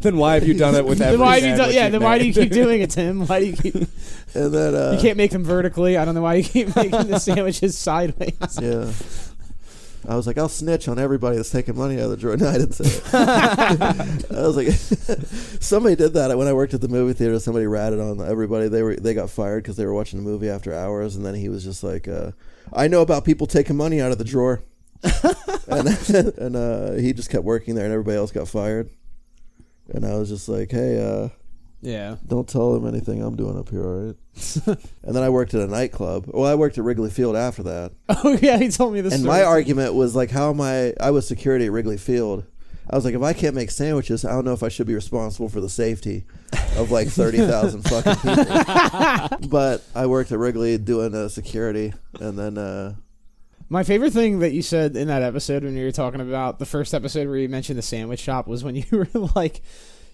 then 0.00 0.18
why 0.18 0.34
have 0.34 0.46
you 0.46 0.52
done 0.54 0.74
it 0.74 0.84
with 0.84 1.00
every 1.00 1.12
Then 1.16 1.20
why 1.20 1.40
do 1.40 1.46
you 1.46 1.52
do, 1.52 1.56
sandwich 1.58 1.74
yeah? 1.74 1.82
you've 1.84 1.92
Then 1.92 2.02
why 2.02 2.18
do 2.18 2.26
you 2.26 2.34
made? 2.34 2.42
keep 2.42 2.52
doing 2.52 2.80
it, 2.82 2.90
Tim? 2.90 3.26
Why 3.26 3.40
do 3.40 3.46
you 3.46 3.56
keep? 3.56 3.74
And 3.74 4.52
then 4.54 4.74
uh, 4.74 4.92
You 4.94 5.00
can't 5.00 5.16
make 5.16 5.30
them 5.30 5.44
vertically. 5.44 5.96
I 5.96 6.04
don't 6.04 6.14
know 6.14 6.20
why 6.22 6.34
you 6.34 6.44
keep 6.44 6.76
making 6.76 7.06
the 7.08 7.18
sandwiches 7.18 7.78
sideways. 7.78 8.34
Yeah. 8.60 8.92
I 10.08 10.16
was 10.16 10.26
like, 10.26 10.38
I'll 10.38 10.48
snitch 10.48 10.88
on 10.88 10.98
everybody 10.98 11.36
that's 11.36 11.50
taking 11.50 11.76
money 11.76 11.96
out 11.96 12.04
of 12.04 12.10
the 12.10 12.16
drawer. 12.16 12.36
No, 12.40 12.48
I 12.48 12.58
didn't 12.58 12.72
say 12.72 12.84
it. 12.86 13.02
I 14.34 14.46
was 14.46 14.56
like, 14.56 14.68
somebody 15.60 15.94
did 15.94 16.14
that 16.14 16.36
when 16.36 16.48
I 16.48 16.52
worked 16.52 16.72
at 16.74 16.80
the 16.80 16.88
movie 16.88 17.12
theater. 17.12 17.38
Somebody 17.38 17.66
ratted 17.66 18.00
on 18.00 18.20
everybody. 18.20 18.68
They 18.68 18.82
were 18.82 18.96
they 18.96 19.14
got 19.14 19.30
fired 19.30 19.62
because 19.62 19.76
they 19.76 19.84
were 19.84 19.94
watching 19.94 20.22
the 20.22 20.28
movie 20.28 20.48
after 20.48 20.74
hours, 20.74 21.16
and 21.16 21.24
then 21.24 21.34
he 21.34 21.48
was 21.48 21.64
just 21.64 21.82
like, 21.84 22.08
uh, 22.08 22.32
I 22.72 22.88
know 22.88 23.02
about 23.02 23.24
people 23.24 23.46
taking 23.46 23.76
money 23.76 24.00
out 24.00 24.12
of 24.12 24.18
the 24.18 24.24
drawer, 24.24 24.62
and 25.68 25.88
and 26.38 26.56
uh, 26.56 26.92
he 26.92 27.12
just 27.12 27.30
kept 27.30 27.44
working 27.44 27.74
there, 27.74 27.84
and 27.84 27.92
everybody 27.92 28.16
else 28.16 28.32
got 28.32 28.48
fired. 28.48 28.90
And 29.92 30.06
I 30.06 30.14
was 30.16 30.28
just 30.28 30.48
like, 30.48 30.70
hey, 30.70 30.98
uh, 30.98 31.28
Yeah. 31.82 32.16
don't 32.26 32.46
tell 32.48 32.74
them 32.74 32.86
anything 32.86 33.22
I'm 33.22 33.36
doing 33.36 33.58
up 33.58 33.70
here, 33.70 33.84
all 33.84 34.06
right? 34.06 34.16
and 34.66 35.14
then 35.14 35.22
I 35.22 35.30
worked 35.30 35.54
at 35.54 35.62
a 35.62 35.66
nightclub. 35.66 36.26
Well, 36.28 36.44
I 36.50 36.54
worked 36.54 36.76
at 36.78 36.84
Wrigley 36.84 37.10
Field 37.10 37.36
after 37.36 37.62
that. 37.64 37.92
Oh 38.22 38.38
yeah, 38.42 38.58
he 38.58 38.68
told 38.68 38.92
me 38.92 39.00
this. 39.00 39.14
And 39.14 39.24
my 39.24 39.42
argument 39.42 39.94
was 39.94 40.14
like, 40.14 40.30
how 40.30 40.50
am 40.50 40.60
I? 40.60 40.92
I 41.00 41.10
was 41.10 41.26
security 41.26 41.66
at 41.66 41.72
Wrigley 41.72 41.96
Field. 41.96 42.44
I 42.92 42.96
was 42.96 43.04
like, 43.04 43.14
if 43.14 43.22
I 43.22 43.32
can't 43.32 43.54
make 43.54 43.70
sandwiches, 43.70 44.24
I 44.24 44.32
don't 44.32 44.44
know 44.44 44.52
if 44.52 44.62
I 44.64 44.68
should 44.68 44.86
be 44.88 44.94
responsible 44.94 45.48
for 45.48 45.60
the 45.60 45.68
safety 45.70 46.26
of 46.76 46.90
like 46.90 47.08
thirty 47.20 47.38
thousand 47.38 47.82
fucking 47.82 48.16
people. 48.16 49.48
but 49.48 49.84
I 49.94 50.06
worked 50.06 50.32
at 50.32 50.38
Wrigley 50.38 50.76
doing 50.76 51.14
uh, 51.14 51.28
security, 51.28 51.92
and 52.20 52.36
then 52.38 52.58
uh, 52.58 52.94
My 53.68 53.84
favorite 53.84 54.12
thing 54.12 54.40
that 54.40 54.50
you 54.52 54.60
said 54.62 54.96
in 54.96 55.06
that 55.08 55.22
episode 55.22 55.62
when 55.64 55.76
you 55.76 55.84
were 55.84 55.92
talking 55.92 56.20
about 56.20 56.58
the 56.58 56.66
first 56.66 56.92
episode 56.92 57.28
where 57.28 57.38
you 57.38 57.48
mentioned 57.48 57.78
the 57.78 57.82
sandwich 57.82 58.20
shop 58.20 58.46
was 58.48 58.64
when 58.64 58.74
you 58.74 58.84
were 58.90 59.06
like, 59.36 59.62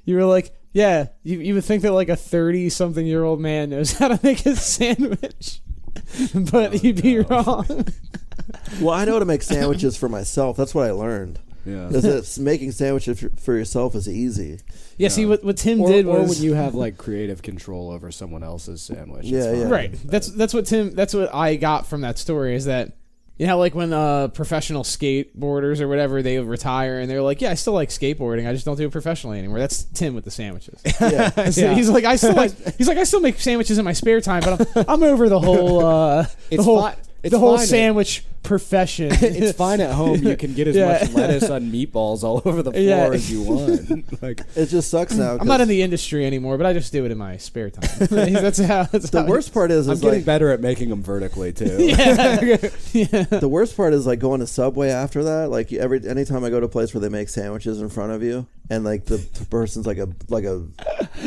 you 0.05 0.17
were 0.17 0.25
like, 0.27 0.55
yeah, 0.77 1.07
you, 1.23 1.39
you 1.41 1.55
would 1.55 1.65
think 1.65 1.81
that 1.83 1.93
like 1.93 2.11
a 2.11 2.17
30 2.17 2.69
something 2.69 3.07
year 3.07 3.25
old 3.25 3.41
man 3.41 3.71
knows 3.71 3.93
how 3.93 4.09
to 4.09 4.21
make 4.23 4.45
a 4.45 4.55
sandwich. 4.57 5.63
but 6.35 6.73
Oh, 6.75 6.77
you'd 6.83 7.01
be 7.03 7.17
no. 7.17 7.23
wrong. 7.23 7.67
well, 8.83 8.91
I 8.91 9.07
know 9.07 9.15
how 9.15 9.19
to 9.21 9.25
make 9.25 9.43
sandwiches 9.43 9.97
for 9.97 10.09
myself. 10.11 10.57
That's 10.59 10.75
what 10.75 10.87
I 10.87 10.91
learned. 10.91 11.39
Yeah. 11.65 11.89
Is 11.89 12.37
that 12.37 12.43
making 12.43 12.73
sandwiches 12.73 13.19
for- 13.19 13.31
for 13.31 13.57
yourself 13.57 13.95
is 13.95 14.07
easy. 14.09 14.61
yeah, 14.99 15.09
see, 15.09 15.25
what, 15.27 15.43
what 15.43 15.57
Tim 15.57 15.81
Or, 15.81 15.89
did 15.89 16.05
or 16.07 16.21
was. 16.21 16.37
when 16.37 16.43
you 16.45 16.53
have 16.55 16.75
like 16.75 16.97
creative 16.99 17.41
control 17.43 17.91
over 17.91 18.13
someone 18.13 18.43
else's 18.45 18.83
sandwich. 18.83 19.25
it's 19.25 19.33
Yeah, 19.33 19.51
fine. 19.51 19.61
yeah. 19.61 19.69
Right. 19.69 19.93
That's 20.05 20.29
that's 20.29 20.53
what 20.55 20.67
Tim. 20.67 20.95
That's 20.95 21.15
what 21.15 21.35
I 21.35 21.57
got 21.57 21.87
from 21.87 22.03
that 22.03 22.19
story 22.19 22.55
is 22.55 22.67
that 22.67 22.93
you 23.39 23.47
know 23.47 23.59
like 23.59 23.75
when 23.75 23.93
uh, 23.93 24.29
professional 24.29 24.83
skateboarders 24.83 25.81
or 25.81 25.89
whatever 25.89 26.23
they 26.23 26.39
retire 26.39 27.01
and 27.01 27.11
they're 27.11 27.23
like, 27.23 27.41
yeah, 27.41 27.51
I 27.51 27.55
still 27.55 27.73
like 27.75 27.91
skateboarding. 27.91 28.49
I 28.49 28.53
just 28.53 28.65
don't 28.65 28.77
do 28.77 28.87
it 28.87 28.93
professionally 28.93 29.39
anymore. 29.39 29.59
That's 29.59 29.85
Tim 29.85 30.15
with 30.15 30.25
the 30.25 30.31
sandwiches. 30.31 30.83
Yeah. 31.01 31.31
So 31.51 31.61
Yeah. 31.61 31.75
He's 31.75 31.89
like, 31.89 32.05
I 32.05 32.17
still 32.17 32.35
like. 32.35 32.53
He's 32.79 32.89
like, 32.89 32.99
I 32.99 33.05
still 33.05 33.21
make 33.21 33.39
sandwiches 33.39 33.79
in 33.79 33.85
my 33.85 33.93
spare 33.93 34.21
time, 34.21 34.43
but 34.43 34.69
I'm, 34.77 34.85
I'm 34.89 35.03
over 35.03 35.29
the 35.29 35.39
whole 35.41 35.85
uh, 35.85 36.23
the 36.23 36.31
It's 36.51 36.65
whole 36.65 36.83
fi- 36.83 36.97
it's 37.23 37.33
the 37.33 37.39
whole 37.39 37.57
fine. 37.59 37.67
sandwich 37.67 38.25
profession. 38.43 39.09
it's 39.13 39.57
fine 39.57 39.81
at 39.81 39.93
home. 39.93 40.23
You 40.23 40.37
can 40.37 40.55
get 40.55 40.69
as 40.69 40.77
Yeah. 40.77 40.87
much 41.01 41.13
lettuce 41.15 41.51
on 41.51 41.73
meatballs 41.73 42.23
all 42.23 42.41
over 42.45 42.63
the 42.63 42.71
floor 42.73 42.83
Yeah. 42.85 43.09
as 43.13 43.29
you 43.31 43.43
want. 43.43 44.23
like 44.23 44.41
It 44.55 44.67
just 44.67 44.89
sucks 44.89 45.15
now. 45.17 45.37
I'm 45.41 45.49
not 45.49 45.61
in 45.61 45.67
the 45.67 45.83
industry 45.83 46.25
anymore, 46.25 46.57
but 46.57 46.65
I 46.67 46.73
just 46.73 46.93
do 46.93 47.05
it 47.05 47.11
in 47.11 47.19
my 47.19 47.39
spare 47.39 47.71
time. 47.71 48.07
that's 48.09 48.59
how. 48.59 48.85
That's 48.85 49.11
the 49.11 49.23
how 49.23 49.27
worst 49.27 49.53
part 49.53 49.73
is, 49.73 49.89
I'm 49.89 49.95
is 49.95 50.01
getting 50.01 50.23
better 50.23 50.51
at 50.53 50.61
making 50.61 50.91
them 50.91 51.03
vertically 51.03 51.53
too. 51.53 51.77
Yeah. 51.81 52.57
yeah. 52.93 53.23
the 53.25 53.49
worst 53.51 53.77
part 53.77 53.93
is 53.95 54.07
like 54.07 54.21
going 54.21 54.39
to 54.41 54.47
Subway 54.47 54.91
after 54.91 55.25
that. 55.25 55.51
Like 55.51 55.73
every 55.73 56.07
anytime 56.09 56.45
I 56.45 56.51
go 56.51 56.61
to 56.61 56.67
a 56.67 56.69
place 56.69 56.95
where 56.95 57.01
they 57.01 57.09
make 57.09 57.29
sandwiches 57.29 57.81
in 57.81 57.89
front 57.89 58.13
of 58.13 58.23
you, 58.23 58.47
and 58.71 58.85
like 58.85 59.07
the, 59.07 59.17
the 59.17 59.45
person's 59.47 59.87
like 59.89 59.99
a 59.99 60.09
like 60.29 60.45
a 60.45 60.65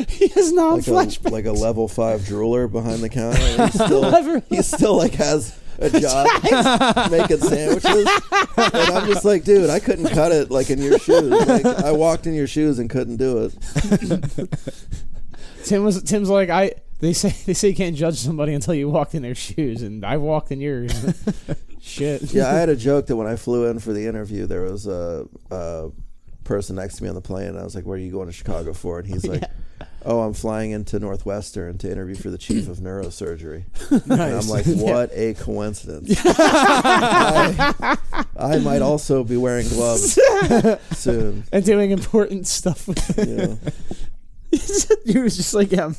He 0.08 0.27
has 0.29 0.53
non 0.53 0.79
like 0.81 1.19
a, 1.25 1.29
like 1.29 1.46
a 1.46 1.51
level 1.51 1.88
five 1.89 2.22
drooler 2.22 2.72
behind 2.72 3.01
the 3.03 3.10
counter. 3.10 3.39
And 3.41 3.72
he's 3.72 3.84
still 3.84 4.00
Level- 4.01 4.41
he 4.50 4.62
still 4.62 4.96
like 4.98 5.15
has 5.15 5.58
a 5.81 6.00
job 6.00 6.27
making 7.12 7.38
sandwiches, 7.39 8.07
and 8.57 8.93
I'm 8.93 9.07
just 9.07 9.25
like, 9.25 9.43
dude, 9.43 9.69
I 9.69 9.79
couldn't 9.79 10.09
cut 10.09 10.31
it 10.31 10.51
like 10.51 10.69
in 10.69 10.81
your 10.81 11.00
shoes. 11.00 11.29
Like 11.29 11.65
I 11.65 11.91
walked 11.91 12.27
in 12.27 12.33
your 12.33 12.48
shoes 12.48 12.79
and 12.79 12.89
couldn't 12.89 13.17
do 13.17 13.50
it. 13.50 14.50
Tim 15.63 15.83
was 15.83 16.01
Tim's 16.03 16.29
like 16.29 16.50
I. 16.50 16.74
They 17.00 17.13
say 17.13 17.29
they 17.45 17.53
say 17.53 17.69
you 17.69 17.75
can't 17.75 17.95
judge 17.95 18.17
somebody 18.17 18.53
until 18.53 18.74
you 18.74 18.89
walked 18.89 19.15
in 19.15 19.21
their 19.21 19.36
shoes, 19.36 19.81
and 19.81 20.05
I 20.05 20.17
walked 20.17 20.51
in 20.51 20.59
yours. 20.59 20.91
Shit. 21.81 22.33
Yeah, 22.33 22.50
I 22.50 22.53
had 22.53 22.69
a 22.69 22.75
joke 22.75 23.07
that 23.07 23.15
when 23.15 23.27
I 23.27 23.38
flew 23.38 23.69
in 23.69 23.79
for 23.79 23.93
the 23.93 24.05
interview, 24.05 24.45
there 24.45 24.63
was 24.63 24.86
a, 24.86 25.25
a 25.50 25.91
person 26.43 26.75
next 26.75 26.98
to 26.98 27.03
me 27.03 27.09
on 27.09 27.15
the 27.15 27.21
plane, 27.21 27.48
and 27.48 27.59
I 27.59 27.63
was 27.63 27.74
like, 27.74 27.86
"Where 27.86 27.95
are 27.95 28.01
you 28.01 28.12
going 28.12 28.27
to 28.27 28.33
Chicago 28.33 28.74
for?" 28.74 29.00
And 29.00 29.07
he's 29.07 29.25
like, 29.27 29.43
oh, 30.06 30.22
I'm 30.22 30.34
flying 30.34 30.72
into 30.72 31.00
Northwestern 31.00 31.77
to 31.79 31.91
interview 31.91 32.15
for 32.15 32.29
the 32.29 32.38
chief 32.38 32.68
of 32.68 32.77
neurosurgery. 32.77 33.65
And 34.10 34.22
I'm 34.22 34.48
like, 34.48 34.65
what 34.68 35.12
a 35.13 35.34
coincidence. 35.36 36.20
I, 36.25 37.98
I 38.38 38.60
might 38.60 38.82
also 38.82 39.24
be 39.24 39.38
wearing 39.38 39.68
gloves 39.68 40.20
soon. 40.91 41.44
and 41.51 41.65
doing 41.65 41.91
important 41.91 42.48
stuff. 42.48 42.88
Yeah. 43.18 43.56
he 45.06 45.20
was 45.20 45.38
just 45.38 45.53
like, 45.53 45.72
yeah, 45.72 45.91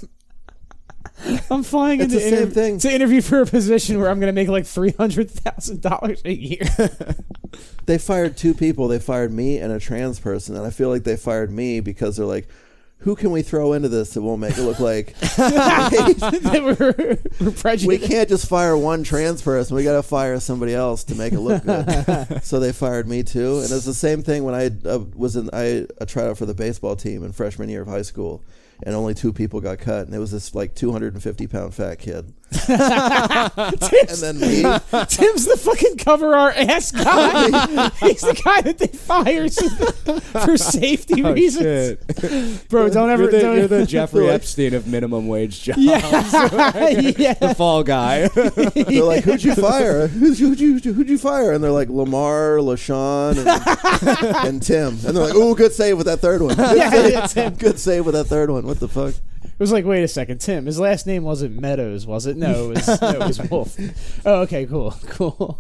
I'm, 1.51 1.63
flying 1.63 2.01
It's 2.01 2.15
into 2.15 2.25
the 2.25 2.37
same 2.37 2.51
thing. 2.51 2.79
to 2.79 2.93
interview 2.93 3.21
for 3.21 3.43
a 3.43 3.47
position 3.47 4.01
where 4.01 4.11
I'm 4.11 4.19
going 4.21 4.35
to 4.35 4.41
make 4.41 4.49
like 4.49 4.67
three 4.67 4.93
hundred 4.93 5.31
thousand 5.31 5.83
dollars 5.83 6.23
a 6.25 6.33
year. 6.33 6.63
They 7.87 7.99
fired 7.99 8.37
two 8.37 8.55
people. 8.55 8.89
They 8.89 8.99
fired 8.99 9.33
me 9.33 9.59
and 9.59 9.73
a 9.73 9.81
trans 9.81 10.19
person. 10.21 10.57
And 10.57 10.67
I 10.67 10.71
feel 10.71 10.89
like 10.89 11.05
they 11.05 11.17
fired 11.17 11.51
me 11.51 11.81
because 11.81 12.17
they're 12.17 12.27
like, 12.27 12.49
who 13.01 13.17
can 13.17 13.31
we 13.31 13.43
throw 13.43 13.73
into 13.73 13.89
this 13.89 14.15
that 14.15 14.23
won't 14.23 14.41
make 14.41 14.57
it 14.59 14.63
look 14.63 14.79
like 14.79 15.15
they 15.37 16.61
were, 16.61 16.75
were 17.41 17.51
prejudiced. 17.51 17.87
we 17.87 17.99
can't 17.99 18.29
just 18.29 18.49
fire 18.49 18.77
one 18.77 19.03
trans 19.03 19.43
person. 19.43 19.77
We 19.77 19.85
got 19.85 19.97
to 19.97 20.03
fire 20.03 20.39
somebody 20.41 20.75
else 20.75 21.05
to 21.05 21.15
make 21.15 21.33
it 21.33 21.41
look 21.41 21.65
good. 21.65 22.43
so 22.43 22.61
they 22.61 22.73
fired 22.73 23.09
me 23.09 23.23
too. 23.23 23.57
And 23.57 23.71
it's 23.71 23.85
the 23.85 23.95
same 23.95 24.23
thing 24.23 24.45
when 24.45 24.55
I 24.55 24.71
uh, 24.89 24.99
was 25.15 25.37
in 25.37 25.49
I, 25.53 25.87
I 26.01 26.05
tried 26.05 26.29
out 26.29 26.39
for 26.39 26.47
the 26.47 26.55
baseball 26.55 26.97
team 26.97 27.25
in 27.25 27.33
freshman 27.33 27.69
year 27.69 27.83
of 27.83 27.89
high 27.89 28.03
school, 28.03 28.43
and 28.83 28.95
only 28.95 29.15
two 29.15 29.33
people 29.33 29.61
got 29.61 29.79
cut, 29.79 30.07
and 30.07 30.15
it 30.15 30.19
was 30.19 30.33
this 30.33 30.55
like 30.55 30.75
250 30.75 31.47
pound 31.47 31.75
fat 31.75 31.99
kid. 31.99 32.33
And 32.69 33.81
Tim's, 33.81 34.21
then 34.21 34.41
me. 34.41 34.63
Tim's 35.09 35.45
the 35.47 35.57
fucking 35.59 35.97
cover 35.99 36.35
our 36.35 36.51
ass 36.51 36.91
guy. 36.93 37.45
He's 38.01 38.21
the 38.23 38.41
guy 38.45 38.61
that 38.63 38.79
they 38.79 38.87
fire 38.89 39.49
for 40.45 40.57
safety 40.57 41.23
Oh, 41.25 41.33
reasons. 41.33 41.65
shit. 41.65 42.69
Bro, 42.69 42.91
don't 42.91 43.11
ever. 43.11 43.23
You're 43.25 43.31
the, 43.31 43.41
don't, 43.41 43.57
you're 43.59 43.69
the 43.69 43.87
Jeffrey 43.87 44.29
Epstein 44.29 44.75
of 44.75 44.87
minimum 44.87 45.29
wage 45.29 45.63
jobs. 45.63 45.79
yeah, 45.79 46.89
yeah. 46.89 47.35
the 47.35 47.55
fall 47.57 47.83
guy. 47.83 48.29
They're 48.29 49.03
like, 49.05 49.25
"Who'd 49.25 49.43
you 49.45 49.55
fire? 49.55 50.07
Who'd 50.09 50.39
you, 50.39 50.49
who'd 50.55 50.85
you 50.85 50.93
who'd 50.93 51.09
you 51.09 51.19
fire?" 51.19 51.53
And 51.53 51.63
they're 51.63 51.71
like, 51.71 51.89
"Lamar, 51.89 52.57
LaShawn, 52.59 53.39
and, 53.39 54.47
and 54.47 54.63
Tim." 54.63 54.89
And 55.07 55.17
they're 55.17 55.25
like, 55.27 55.35
"Ooh, 55.35 55.55
good 55.55 55.73
save 55.73 55.97
with 55.97 56.07
that 56.07 56.21
third 56.21 56.43
one. 56.43 56.57
Good, 56.57 56.77
Yeah, 56.77 56.91
save, 56.91 57.13
yeah, 57.13 57.27
Tim. 57.27 57.55
good 57.55 57.79
save 57.79 58.07
with 58.07 58.15
that 58.15 58.25
third 58.25 58.51
one. 58.51 58.67
What 58.67 58.81
the 58.81 58.89
fuck?" 58.89 59.15
It 59.43 59.59
was 59.59 59.73
like, 59.73 59.85
wait 59.85 60.03
a 60.03 60.09
second, 60.09 60.41
Tim. 60.41 60.67
His 60.67 60.79
last 60.79 61.07
name 61.07 61.23
wasn't 61.23 61.61
Meadows, 61.61 62.07
was 62.07 62.27
it? 62.27 62.37
No, 62.37 62.71
it 62.71 62.77
was, 62.77 63.01
no, 63.01 63.09
it 63.11 63.19
was 63.19 63.41
Wolfe. 63.51 64.27
Oh, 64.27 64.41
okay, 64.43 64.67
cool, 64.67 64.95
cool. 65.09 65.59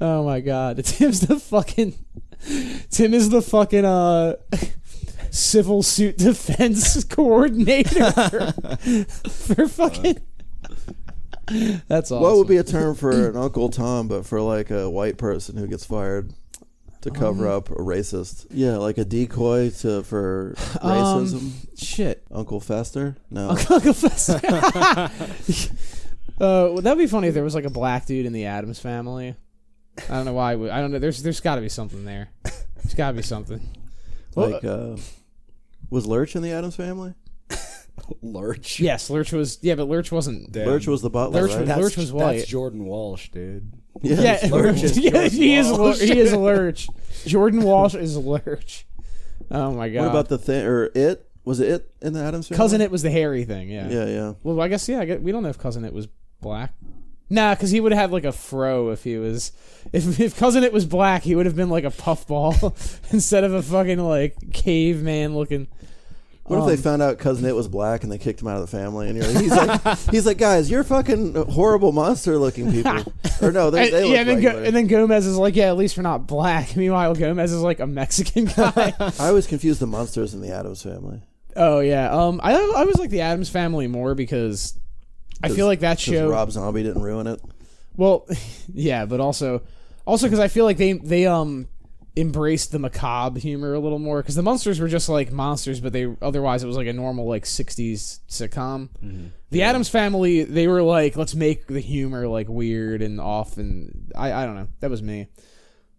Oh 0.00 0.24
my 0.24 0.40
God, 0.40 0.76
Tim's 0.84 1.20
the 1.20 1.38
fucking. 1.38 1.94
Tim 2.90 3.12
is 3.12 3.28
the 3.28 3.42
fucking 3.42 3.84
uh, 3.84 4.36
civil 5.30 5.82
suit 5.82 6.16
defense 6.16 7.04
coordinator 7.04 8.10
for, 8.10 9.04
for 9.28 9.68
fucking. 9.68 10.18
That's 11.88 12.10
awesome. 12.10 12.22
What 12.22 12.36
would 12.36 12.48
be 12.48 12.56
a 12.56 12.64
term 12.64 12.94
for 12.94 13.28
an 13.28 13.36
Uncle 13.36 13.68
Tom, 13.68 14.08
but 14.08 14.24
for 14.24 14.40
like 14.40 14.70
a 14.70 14.88
white 14.88 15.18
person 15.18 15.56
who 15.56 15.66
gets 15.66 15.84
fired 15.84 16.32
to 17.02 17.10
cover 17.10 17.48
Um, 17.48 17.56
up 17.56 17.70
a 17.70 17.74
racist? 17.76 18.46
Yeah, 18.50 18.76
like 18.76 18.98
a 18.98 19.04
decoy 19.04 19.70
to 19.80 20.02
for 20.02 20.54
Um, 20.80 21.24
racism. 21.26 21.50
shit? 21.82 22.22
Uncle 22.30 22.60
Fester? 22.60 23.16
No. 23.30 23.50
Uncle 23.70 23.92
Fester. 23.94 24.40
Uh, 26.40 26.72
well, 26.72 26.80
that'd 26.80 26.96
be 26.96 27.06
funny 27.06 27.28
if 27.28 27.34
there 27.34 27.44
was 27.44 27.54
like 27.54 27.66
a 27.66 27.70
black 27.70 28.06
dude 28.06 28.24
in 28.24 28.32
the 28.32 28.46
Addams 28.46 28.80
family. 28.80 29.34
I 30.08 30.14
don't 30.14 30.24
know 30.24 30.32
why. 30.32 30.56
we- 30.56 30.70
I 30.70 30.80
don't 30.80 30.90
know. 30.90 30.98
There's 30.98 31.22
there's 31.22 31.40
got 31.40 31.56
to 31.56 31.60
be 31.60 31.68
something 31.68 32.06
there. 32.06 32.30
There's 32.42 32.94
got 32.96 33.08
to 33.10 33.16
be 33.18 33.22
something. 33.22 33.60
Well, 34.34 34.48
like, 34.52 34.64
uh, 34.64 34.96
was 35.90 36.06
Lurch 36.06 36.34
in 36.36 36.40
the 36.42 36.50
Addams 36.52 36.76
family? 36.76 37.12
Lurch. 38.22 38.80
Yes, 38.80 39.10
Lurch 39.10 39.32
was. 39.34 39.58
Yeah, 39.60 39.74
but 39.74 39.86
Lurch 39.88 40.10
wasn't. 40.10 40.50
Damn. 40.50 40.66
Lurch 40.66 40.86
was 40.86 41.02
the 41.02 41.10
butler, 41.10 41.42
Lurch 41.42 41.50
right? 41.50 41.60
was- 41.60 41.68
That's, 41.68 41.80
Lurch 41.82 41.96
was 41.98 42.10
white. 42.12 42.36
That's 42.38 42.48
Jordan 42.48 42.86
Walsh, 42.86 43.28
dude. 43.28 43.70
Yeah, 44.02 44.38
Lurch 44.50 44.82
is 44.82 44.98
yeah, 44.98 45.10
Jordan 45.10 45.30
he 45.30 45.56
is. 45.56 45.70
Lur- 45.70 45.78
Walsh. 45.78 46.00
He 46.00 46.18
is 46.18 46.34
Lurch. 46.34 46.88
Jordan 47.26 47.62
Walsh 47.62 47.94
is 47.94 48.16
Lurch. 48.16 48.86
Oh 49.50 49.72
my 49.72 49.88
god. 49.88 50.02
What 50.02 50.10
about 50.10 50.28
the 50.28 50.38
thing 50.38 50.64
or 50.66 50.90
it? 50.94 51.26
Was 51.44 51.60
it 51.60 51.68
it 51.68 51.94
in 52.02 52.12
the 52.12 52.22
Addams 52.22 52.48
family? 52.48 52.58
cousin? 52.58 52.80
It 52.80 52.90
was 52.90 53.02
the 53.02 53.10
hairy 53.10 53.44
thing. 53.44 53.68
Yeah. 53.70 53.88
Yeah, 53.88 54.06
yeah. 54.06 54.34
Well, 54.42 54.60
I 54.60 54.68
guess 54.68 54.88
yeah. 54.88 55.00
I 55.00 55.04
guess, 55.04 55.20
we 55.20 55.32
don't 55.32 55.42
know 55.42 55.48
if 55.48 55.58
cousin 55.58 55.84
it 55.84 55.92
was 55.92 56.06
black. 56.40 56.74
Nah, 57.32 57.54
because 57.54 57.70
he 57.70 57.80
would 57.80 57.92
have 57.92 58.00
had 58.00 58.10
like 58.10 58.24
a 58.24 58.32
fro 58.32 58.90
if 58.90 59.04
he 59.04 59.16
was. 59.16 59.52
If 59.92 60.18
if 60.20 60.36
cousin 60.36 60.64
it 60.64 60.72
was 60.72 60.84
black, 60.84 61.22
he 61.22 61.34
would 61.34 61.46
have 61.46 61.56
been 61.56 61.70
like 61.70 61.84
a 61.84 61.90
puffball 61.90 62.54
instead 63.10 63.44
of 63.44 63.54
a 63.54 63.62
fucking 63.62 63.98
like 63.98 64.36
caveman 64.52 65.34
looking. 65.34 65.68
What 66.50 66.56
if 66.58 66.62
Um, 66.64 66.68
they 66.68 66.76
found 66.76 67.00
out 67.00 67.18
cousin 67.18 67.44
it 67.46 67.54
was 67.54 67.68
black 67.68 68.02
and 68.02 68.10
they 68.12 68.18
kicked 68.18 68.42
him 68.42 68.48
out 68.48 68.56
of 68.56 68.62
the 68.68 68.76
family? 68.76 69.08
And 69.08 69.16
you're 69.16 69.26
like, 69.26 69.40
he's 69.42 69.50
like, 69.52 69.98
he's 70.10 70.26
like, 70.26 70.36
guys, 70.38 70.68
you're 70.70 70.82
fucking 70.84 71.34
horrible 71.50 71.92
monster 71.92 72.36
looking 72.38 72.70
people. 72.72 73.12
Or 73.42 73.50
no, 73.52 73.70
they, 73.70 73.84
And, 73.84 73.92
they 73.94 74.02
look 74.02 74.10
yeah, 74.12 74.18
and 74.20 74.28
then, 74.28 74.40
Go, 74.42 74.46
regular. 74.48 74.66
and 74.66 74.76
then 74.76 74.86
Gomez 74.86 75.24
is 75.26 75.38
like, 75.38 75.56
yeah, 75.56 75.68
at 75.68 75.76
least 75.78 75.96
we're 75.96 76.02
not 76.02 76.26
black. 76.26 76.76
Meanwhile, 76.82 77.14
Gomez 77.14 77.52
is 77.52 77.62
like 77.62 77.80
a 77.80 77.86
Mexican 77.86 78.44
guy. 78.44 78.92
I 79.00 79.28
always 79.28 79.46
confuse 79.46 79.78
the 79.78 79.86
monsters 79.86 80.34
in 80.34 80.42
the 80.42 80.52
Addams 80.52 80.82
family. 80.82 81.22
oh 81.56 81.80
yeah, 81.80 82.10
um, 82.10 82.38
I 82.44 82.52
I 82.52 82.84
was 82.84 82.98
like 82.98 83.08
the 83.08 83.22
Addams 83.22 83.48
Family 83.48 83.86
more 83.86 84.14
because 84.14 84.76
I 85.42 85.48
feel 85.48 85.64
like 85.66 85.80
that 85.80 85.96
'Cause 85.96 86.00
show. 86.02 86.28
Rob 86.28 86.50
Zombie 86.52 86.82
didn't 86.82 87.00
ruin 87.00 87.26
it. 87.28 87.40
Well, 87.96 88.26
yeah, 88.74 89.06
but 89.06 89.20
also, 89.20 89.62
also 90.04 90.26
because 90.26 90.38
I 90.40 90.48
feel 90.48 90.66
like 90.66 90.76
they 90.76 90.92
they 90.92 91.24
um 91.26 91.66
embraced 92.16 92.72
the 92.72 92.78
macabre 92.78 93.38
humor 93.38 93.74
a 93.74 93.78
little 93.78 93.98
more 93.98 94.20
because 94.20 94.34
the 94.34 94.42
monsters 94.42 94.80
were 94.80 94.88
just 94.88 95.08
like 95.08 95.30
monsters, 95.32 95.80
but 95.80 95.92
they 95.92 96.14
otherwise 96.20 96.62
it 96.62 96.66
was 96.66 96.76
like 96.76 96.86
a 96.88 96.92
normal 96.92 97.26
like 97.28 97.44
'60s 97.44 98.20
sitcom. 98.28 98.88
The 99.50 99.62
Addams 99.62 99.88
Family, 99.88 100.44
they 100.44 100.66
were 100.68 100.82
like, 100.82 101.16
let's 101.16 101.34
make 101.34 101.66
the 101.66 101.80
humor 101.80 102.26
like 102.28 102.48
weird 102.48 103.02
and 103.02 103.20
off, 103.20 103.56
and 103.56 104.12
I 104.16 104.32
I 104.32 104.46
don't 104.46 104.56
know, 104.56 104.68
that 104.80 104.90
was 104.90 105.02
me. 105.02 105.28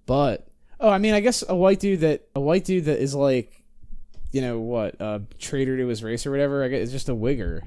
But 0.05 0.47
oh, 0.79 0.89
I 0.89 0.97
mean, 0.97 1.13
I 1.13 1.19
guess 1.19 1.43
a 1.47 1.55
white 1.55 1.79
dude 1.79 2.01
that 2.01 2.27
a 2.35 2.39
white 2.39 2.65
dude 2.65 2.85
that 2.85 2.99
is 2.99 3.15
like. 3.15 3.57
You 4.33 4.39
know 4.39 4.59
what? 4.61 5.01
Uh, 5.01 5.19
traitor 5.39 5.75
to 5.75 5.87
his 5.87 6.01
race 6.01 6.25
or 6.25 6.31
whatever. 6.31 6.63
I 6.63 6.69
guess 6.69 6.83
it's 6.83 6.91
just 6.93 7.09
a 7.09 7.13
wigger. 7.13 7.59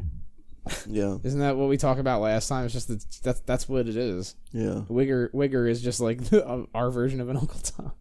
Yeah, 0.89 1.19
Isn't 1.23 1.41
that 1.41 1.59
what 1.59 1.69
we 1.69 1.77
talked 1.77 2.01
about 2.01 2.23
last 2.23 2.49
time? 2.49 2.65
It's 2.65 2.73
just 2.73 2.89
that 2.89 3.05
that's 3.23 3.41
that's 3.41 3.69
what 3.69 3.87
it 3.87 3.99
is. 3.99 4.35
yeah, 4.51 4.81
Wigger 4.89 5.31
Wigger 5.35 5.69
is 5.69 5.83
just 5.83 6.01
like 6.01 6.21
our 6.75 6.91
version 6.91 7.21
of 7.21 7.29
an 7.29 7.37
Uncle 7.37 7.61
Tom. 7.61 7.93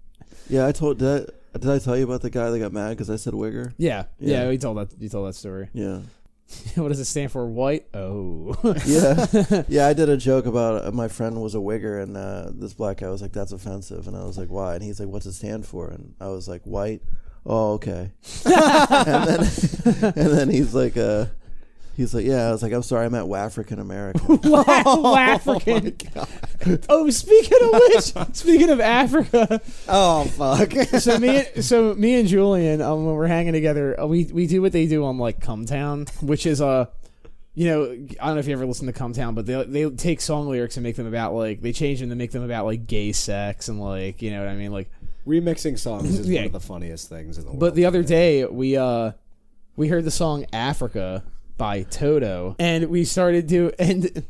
Yeah. 0.50 0.68
I 0.68 0.72
told 0.72 1.00
did 1.00 1.30
I, 1.54 1.58
did 1.58 1.70
I 1.70 1.80
tell 1.80 1.98
you 1.98 2.04
about 2.04 2.22
the 2.22 2.30
guy 2.30 2.50
that 2.50 2.60
got 2.60 2.74
mad 2.74 2.90
because 2.90 3.10
I 3.10 3.16
said 3.16 3.34
Wigger? 3.34 3.74
Yeah, 3.78 4.06
yeah. 4.20 4.44
Yeah. 4.44 4.50
we 4.50 4.58
told 4.58 4.78
that 4.78 4.90
you 5.00 5.10
told 5.10 5.28
that 5.28 5.34
story. 5.34 5.70
Yeah, 5.74 6.00
what 6.76 6.90
does 6.90 7.00
it 7.00 7.06
stand 7.06 7.32
for? 7.32 7.46
White. 7.48 7.88
Oh, 7.94 8.56
yeah, 8.86 9.64
yeah. 9.68 9.88
I 9.88 9.94
did 9.94 10.10
a 10.10 10.18
joke 10.18 10.46
about 10.46 10.86
uh, 10.86 10.92
my 10.92 11.08
friend 11.08 11.42
was 11.42 11.56
a 11.56 11.60
Wigger, 11.60 12.02
and 12.02 12.18
uh, 12.18 12.50
this 12.54 12.74
black 12.74 12.98
guy 12.98 13.10
was 13.10 13.22
like, 13.22 13.34
"That's 13.34 13.52
offensive," 13.52 14.08
and 14.08 14.16
I 14.18 14.24
was 14.24 14.38
like, 14.38 14.50
"Why?" 14.50 14.76
And 14.76 14.84
he's 14.84 15.00
like, 15.00 15.10
"What's 15.10 15.26
it 15.26 15.34
stand 15.34 15.66
for?" 15.66 15.90
And 15.90 16.16
I 16.20 16.28
was 16.28 16.48
like, 16.48 16.64
"White." 16.64 17.02
Oh, 17.46 17.74
okay. 17.74 18.12
and 18.46 19.28
then 19.28 19.40
and 20.04 20.32
then 20.32 20.50
he's 20.50 20.74
like, 20.74 20.96
uh, 20.96 21.26
he's 21.96 22.14
like, 22.14 22.26
"Yeah." 22.26 22.48
I 22.48 22.52
was 22.52 22.62
like, 22.64 22.74
"I'm 22.74 22.84
sorry, 22.84 23.06
I 23.06 23.10
meant 23.10 23.32
African 23.34 23.80
American." 23.80 24.40
African. 24.56 25.96
Oh, 26.90 27.10
speaking 27.10 27.58
of 27.62 27.72
which, 27.74 28.14
speaking 28.36 28.70
of 28.70 28.80
Africa, 28.80 29.62
Oh 29.88 30.26
fuck. 30.26 30.72
so 31.00 31.18
me, 31.20 31.44
so 31.62 31.94
me 31.96 32.20
and 32.20 32.28
Julian, 32.28 32.82
um, 32.82 33.06
when 33.06 33.16
we're 33.16 33.28
hanging 33.28 33.54
together, 33.54 34.00
uh, 34.00 34.06
we 34.06 34.26
we 34.26 34.48
do 34.48 34.62
what 34.62 34.72
they 34.72 34.88
do 34.88 35.04
on 35.06 35.18
like 35.18 35.40
Cumtown, 35.40 36.10
which 36.22 36.46
is 36.46 36.62
uh, 36.62 36.86
you 37.56 37.66
know, 37.68 37.84
I 38.22 38.26
don't 38.28 38.36
know 38.36 38.40
if 38.40 38.48
you 38.48 38.54
ever 38.54 38.66
listen 38.66 38.88
to 38.88 38.94
Cumtown, 38.94 39.36
but 39.36 39.46
they 39.46 39.64
they 39.64 39.90
take 39.92 40.22
song 40.22 40.48
lyrics 40.50 40.78
and 40.78 40.84
make 40.84 40.96
them 40.96 41.08
about 41.08 41.34
like 41.34 41.62
they 41.62 41.74
change 41.74 42.00
them 42.00 42.10
to 42.10 42.16
make 42.16 42.32
them 42.32 42.44
about 42.44 42.66
like 42.66 42.88
gay 42.88 43.12
sex 43.12 43.68
and 43.70 43.80
like 43.80 44.22
you 44.22 44.32
know 44.32 44.40
what 44.40 44.50
I 44.50 44.56
mean, 44.56 44.72
like. 44.72 44.90
Remixing 45.26 45.80
songs 45.80 46.20
is 46.20 46.30
Yeah. 46.30 46.40
one 46.42 46.48
of 46.48 46.52
the 46.52 46.60
funniest 46.60 47.08
things 47.08 47.38
in 47.38 47.46
the 47.46 47.52
world. 47.52 47.60
But 47.62 47.76
the 47.76 47.86
other 47.86 48.04
day 48.04 48.44
we 48.44 48.76
uh 48.76 49.14
we 49.78 49.88
heard 49.88 50.04
the 50.04 50.12
song 50.12 50.46
Africa 50.52 51.24
by 51.58 51.84
Toto. 51.84 52.56
And 52.60 52.86
we 52.86 53.06
started 53.06 53.48
to 53.50 53.72
and 53.80 54.26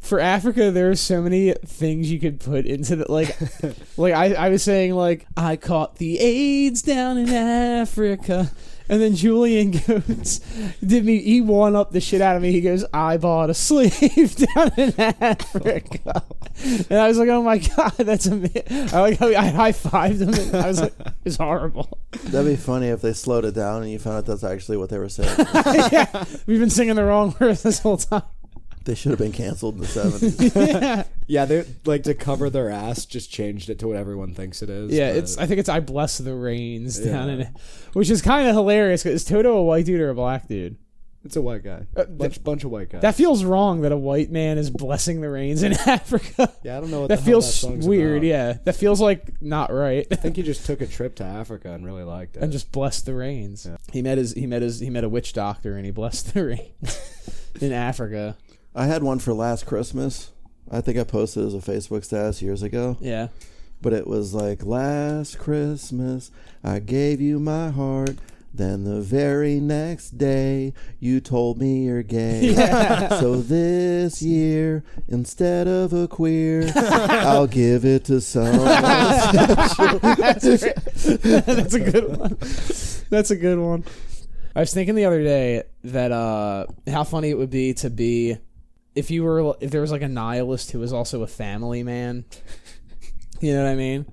for 0.00 0.20
Africa 0.20 0.70
there 0.70 0.90
are 0.90 0.96
so 0.96 1.22
many 1.22 1.52
things 1.64 2.12
you 2.12 2.20
could 2.20 2.38
put 2.38 2.66
into 2.66 2.96
the 2.96 3.10
like 3.10 3.36
like 3.96 4.14
I, 4.14 4.34
I 4.34 4.48
was 4.50 4.62
saying 4.62 4.94
like 4.94 5.26
I 5.36 5.56
caught 5.56 5.96
the 5.96 6.18
AIDS 6.18 6.82
down 6.82 7.16
in 7.16 7.30
Africa 7.30 8.50
and 8.88 9.00
then 9.00 9.14
Julian 9.14 9.70
goes 9.86 10.40
did 10.84 11.04
me 11.04 11.20
he 11.20 11.40
won 11.40 11.74
up 11.76 11.92
the 11.92 12.00
shit 12.00 12.20
out 12.20 12.36
of 12.36 12.42
me 12.42 12.52
he 12.52 12.60
goes 12.60 12.84
I 12.92 13.16
bought 13.16 13.50
a 13.50 13.54
slave 13.54 14.36
down 14.54 14.72
in 14.76 14.94
Africa 14.98 16.22
and 16.64 16.98
I 16.98 17.08
was 17.08 17.18
like 17.18 17.28
oh 17.28 17.42
my 17.42 17.58
god 17.58 17.92
that's 17.98 18.26
amazing 18.26 18.62
I 18.92 19.00
like 19.00 19.20
I 19.22 19.48
high 19.48 19.72
fived 19.72 20.20
him 20.20 20.34
and 20.34 20.56
I 20.56 20.68
was 20.68 20.80
like 20.80 20.94
it's 21.24 21.36
horrible 21.36 21.98
That'd 22.24 22.50
be 22.50 22.56
funny 22.56 22.88
if 22.88 23.02
they 23.02 23.12
slowed 23.12 23.44
it 23.44 23.54
down 23.54 23.82
and 23.82 23.90
you 23.90 23.98
found 23.98 24.18
out 24.18 24.26
that's 24.26 24.44
actually 24.44 24.76
what 24.76 24.88
they 24.88 24.98
were 24.98 25.08
saying. 25.08 25.36
yeah, 25.92 26.24
we've 26.46 26.60
been 26.60 26.70
singing 26.70 26.94
the 26.94 27.04
wrong 27.04 27.34
words 27.40 27.64
this 27.64 27.80
whole 27.80 27.96
time. 27.96 28.22
They 28.84 28.94
should 28.94 29.10
have 29.10 29.18
been 29.18 29.32
canceled 29.32 29.76
in 29.76 29.80
the 29.80 29.86
seventies. 29.86 30.54
yeah, 30.56 31.04
Yeah, 31.26 31.44
they 31.46 31.64
like 31.86 32.02
to 32.04 32.14
cover 32.14 32.50
their 32.50 32.68
ass. 32.70 33.06
Just 33.06 33.30
changed 33.30 33.70
it 33.70 33.78
to 33.78 33.88
what 33.88 33.96
everyone 33.96 34.34
thinks 34.34 34.62
it 34.62 34.68
is. 34.70 34.92
yeah. 34.92 35.10
but- 35.10 35.16
It's 35.18 35.38
I 35.38 35.46
think 35.46 35.60
it's 35.60 35.68
I 35.68 35.80
bless 35.80 36.18
the 36.18 36.34
rains 36.34 36.98
down 36.98 37.28
Yeah. 37.28 37.34
in, 37.46 37.54
which 37.94 38.10
is 38.10 38.20
kind 38.22 38.46
of 38.48 38.54
hilarious. 38.54 39.02
'cause 39.02 39.12
Is 39.12 39.24
Toto 39.24 39.56
a 39.56 39.62
white 39.64 39.86
dude 39.86 40.00
or 40.00 40.10
a 40.10 40.14
black 40.14 40.48
dude? 40.48 40.76
it's 41.24 41.36
a 41.36 41.40
white 41.40 41.64
guy. 41.64 41.86
Uh, 41.96 42.04
bunch 42.04 42.44
bunch 42.44 42.64
of 42.64 42.70
white 42.70 42.90
guys. 42.90 43.00
That 43.00 43.14
feels 43.14 43.42
wrong 43.44 43.80
that 43.80 43.92
a 43.92 43.96
white 43.96 44.30
man 44.30 44.58
is 44.58 44.68
blessing 44.68 45.22
the 45.22 45.30
rains 45.30 45.62
in 45.62 45.72
Africa. 45.86 46.52
yeah, 46.62 46.76
I 46.76 46.80
don't 46.82 46.90
know 46.90 47.00
what 47.00 47.08
that 47.08 47.16
the 47.20 47.22
hell 47.22 47.40
feels 47.40 47.46
that 47.46 47.52
song's 47.66 47.88
weird. 47.88 48.18
about. 48.18 48.26
Yeah, 48.26 48.52
that 48.64 48.76
feels 48.76 49.00
like 49.00 49.40
not 49.40 49.72
right. 49.72 50.06
I 50.10 50.16
think 50.16 50.36
he 50.36 50.42
just 50.42 50.66
took 50.66 50.82
a 50.82 50.86
trip 50.86 51.14
to 51.16 51.24
Africa 51.24 51.72
and 51.72 51.86
really 51.86 52.02
liked 52.02 52.36
it. 52.36 52.42
and 52.42 52.52
just 52.52 52.70
blessed 52.72 53.06
the 53.06 53.14
rains. 53.14 53.64
Yeah. 53.64 53.78
He 53.90 54.02
met 54.02 54.18
his 54.18 54.34
he 54.34 54.46
met 54.46 54.60
his 54.60 54.80
he 54.80 54.90
met 54.90 55.02
a 55.04 55.08
witch 55.08 55.32
doctor 55.32 55.76
and 55.78 55.86
he 55.86 55.92
blessed 55.92 56.34
the 56.34 56.44
rains 56.44 57.00
in 57.58 57.72
Africa. 57.72 58.36
I 58.74 58.86
had 58.86 59.02
one 59.02 59.18
for 59.20 59.32
last 59.32 59.66
Christmas. 59.66 60.30
I 60.70 60.80
think 60.80 60.98
I 60.98 61.04
posted 61.04 61.44
it 61.44 61.46
as 61.46 61.54
a 61.54 61.58
Facebook 61.58 62.04
status 62.04 62.42
years 62.42 62.62
ago. 62.62 62.96
Yeah. 63.00 63.28
But 63.80 63.92
it 63.92 64.06
was 64.06 64.34
like 64.34 64.64
last 64.64 65.38
Christmas 65.38 66.30
I 66.62 66.78
gave 66.80 67.20
you 67.20 67.38
my 67.38 67.70
heart. 67.70 68.16
Then 68.52 68.84
the 68.84 69.00
very 69.00 69.58
next 69.58 70.16
day 70.16 70.74
you 71.00 71.20
told 71.20 71.58
me 71.58 71.84
you're 71.84 72.02
gay. 72.04 72.54
Yeah. 72.54 73.20
So 73.20 73.36
this 73.36 74.22
year, 74.22 74.84
instead 75.08 75.66
of 75.66 75.92
a 75.92 76.06
queer, 76.08 76.70
I'll 76.76 77.48
give 77.48 77.84
it 77.84 78.04
to 78.06 78.20
someone. 78.20 78.64
That's. 78.64 80.44
That's 80.44 81.74
a 81.74 81.80
good 81.80 82.16
one. 82.16 82.36
That's 83.10 83.30
a 83.30 83.36
good 83.36 83.58
one. 83.58 83.84
I 84.56 84.60
was 84.60 84.72
thinking 84.72 84.94
the 84.94 85.04
other 85.04 85.22
day 85.24 85.64
that 85.82 86.12
uh 86.12 86.66
how 86.88 87.02
funny 87.04 87.30
it 87.30 87.36
would 87.38 87.50
be 87.50 87.74
to 87.74 87.90
be 87.90 88.36
if 88.94 89.10
you 89.10 89.24
were 89.24 89.56
if 89.60 89.70
there 89.70 89.80
was 89.80 89.92
like 89.92 90.02
a 90.02 90.08
nihilist 90.08 90.70
who 90.70 90.78
was 90.78 90.92
also 90.92 91.22
a 91.22 91.26
family 91.26 91.82
man. 91.82 92.24
You 93.40 93.52
know 93.52 93.64
what 93.64 93.72
I 93.72 93.74
mean? 93.74 94.06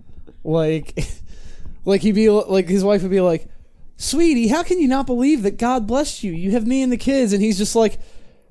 Like 0.43 0.99
like 1.85 2.01
he'd 2.01 2.15
be 2.15 2.29
like 2.29 2.67
his 2.67 2.83
wife 2.83 3.01
would 3.01 3.11
be 3.11 3.21
like, 3.21 3.47
"Sweetie, 3.95 4.49
how 4.49 4.61
can 4.63 4.79
you 4.81 4.89
not 4.89 5.05
believe 5.05 5.43
that 5.43 5.57
God 5.57 5.87
blessed 5.87 6.23
you? 6.23 6.33
You 6.33 6.51
have 6.51 6.67
me 6.67 6.81
and 6.81 6.91
the 6.91 6.97
kids." 6.97 7.31
And 7.31 7.41
he's 7.41 7.57
just 7.57 7.75
like, 7.75 7.99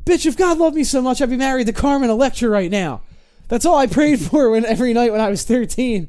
"Bitch, 0.04 0.25
if 0.25 0.38
God 0.38 0.56
loved 0.56 0.76
me 0.76 0.84
so 0.84 1.02
much, 1.02 1.20
I'd 1.20 1.28
be 1.28 1.37
married 1.37 1.66
to 1.66 1.75
Carmen 1.75 2.08
Electra 2.08 2.49
right 2.49 2.70
now." 2.70 3.02
That's 3.49 3.66
all 3.66 3.76
I 3.76 3.88
prayed 3.88 4.20
for 4.30 4.49
when 4.50 4.64
every 4.64 4.94
night 4.94 5.12
when 5.12 5.20
I 5.20 5.28
was 5.28 5.44
13. 5.44 6.08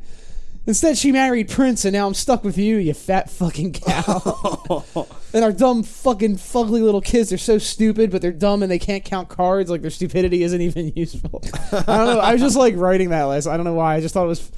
Instead, 0.67 0.95
she 0.95 1.11
married 1.11 1.49
Prince, 1.49 1.85
and 1.85 1.93
now 1.93 2.05
I'm 2.05 2.13
stuck 2.13 2.43
with 2.43 2.57
you, 2.57 2.77
you 2.77 2.93
fat 2.93 3.31
fucking 3.31 3.73
cow. 3.73 4.83
and 5.33 5.43
our 5.43 5.51
dumb 5.51 5.81
fucking 5.81 6.35
fugly 6.35 6.83
little 6.83 7.01
kids, 7.01 7.29
they're 7.29 7.37
so 7.39 7.57
stupid, 7.57 8.11
but 8.11 8.21
they're 8.21 8.31
dumb 8.31 8.61
and 8.61 8.71
they 8.71 8.77
can't 8.77 9.03
count 9.03 9.27
cards. 9.27 9.71
Like 9.71 9.81
their 9.81 9.89
stupidity 9.89 10.43
isn't 10.43 10.61
even 10.61 10.93
useful. 10.95 11.41
I 11.71 11.97
don't 11.97 12.05
know. 12.05 12.19
I 12.19 12.33
was 12.33 12.41
just 12.41 12.55
like 12.55 12.75
writing 12.75 13.09
that 13.09 13.23
list. 13.23 13.47
I 13.47 13.57
don't 13.57 13.65
know 13.65 13.73
why. 13.73 13.95
I 13.95 14.01
just 14.01 14.13
thought 14.13 14.25
it 14.25 14.27
was. 14.27 14.51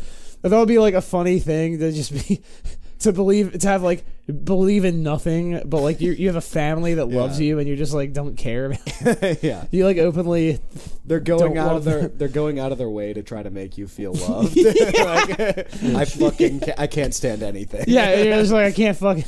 I 0.44 0.50
thought 0.50 0.58
it 0.58 0.60
would 0.60 0.68
be 0.68 0.80
like 0.80 0.94
a 0.94 1.02
funny 1.02 1.40
thing 1.40 1.80
to 1.80 1.92
just 1.94 2.12
be 2.12 2.42
to 3.00 3.14
believe 3.14 3.58
to 3.60 3.68
have 3.68 3.82
like 3.82 4.04
believe 4.28 4.86
in 4.86 5.04
nothing, 5.04 5.62
but 5.66 5.82
like 5.82 6.00
you 6.02 6.14
you 6.14 6.28
have 6.28 6.36
a 6.36 6.42
family 6.42 6.94
that 6.96 7.06
loves 7.10 7.40
Yeah. 7.40 7.48
you 7.48 7.60
and 7.60 7.68
you 7.68 7.76
just 7.76 7.94
like 7.94 8.14
don't 8.14 8.36
care 8.38 8.68
about. 8.68 9.44
yeah, 9.44 9.66
You 9.72 9.86
like 9.86 9.98
openly. 9.98 10.60
they're 11.06 11.20
going 11.20 11.54
Don't 11.56 11.58
out 11.58 11.68
love 11.68 11.76
of 11.78 11.84
their 11.86 12.08
they're 12.08 12.28
going 12.30 12.60
out 12.60 12.72
of 12.72 12.78
their 12.78 12.90
way 12.90 13.14
to 13.14 13.22
try 13.24 13.44
to 13.44 13.50
make 13.50 13.78
you 13.78 13.88
feel 13.88 14.14
loved. 14.30 14.56
like, 14.56 15.40
I 15.40 16.06
fucking 16.06 16.60
ca- 16.62 16.76
I 16.78 16.88
can't 16.88 17.14
stand 17.14 17.44
anything. 17.44 17.86
Yeah, 17.88 18.22
you're 18.22 18.36
just 18.40 18.52
like 18.54 18.66
I 18.68 18.72
can't 18.72 18.98
fucking. 18.98 19.26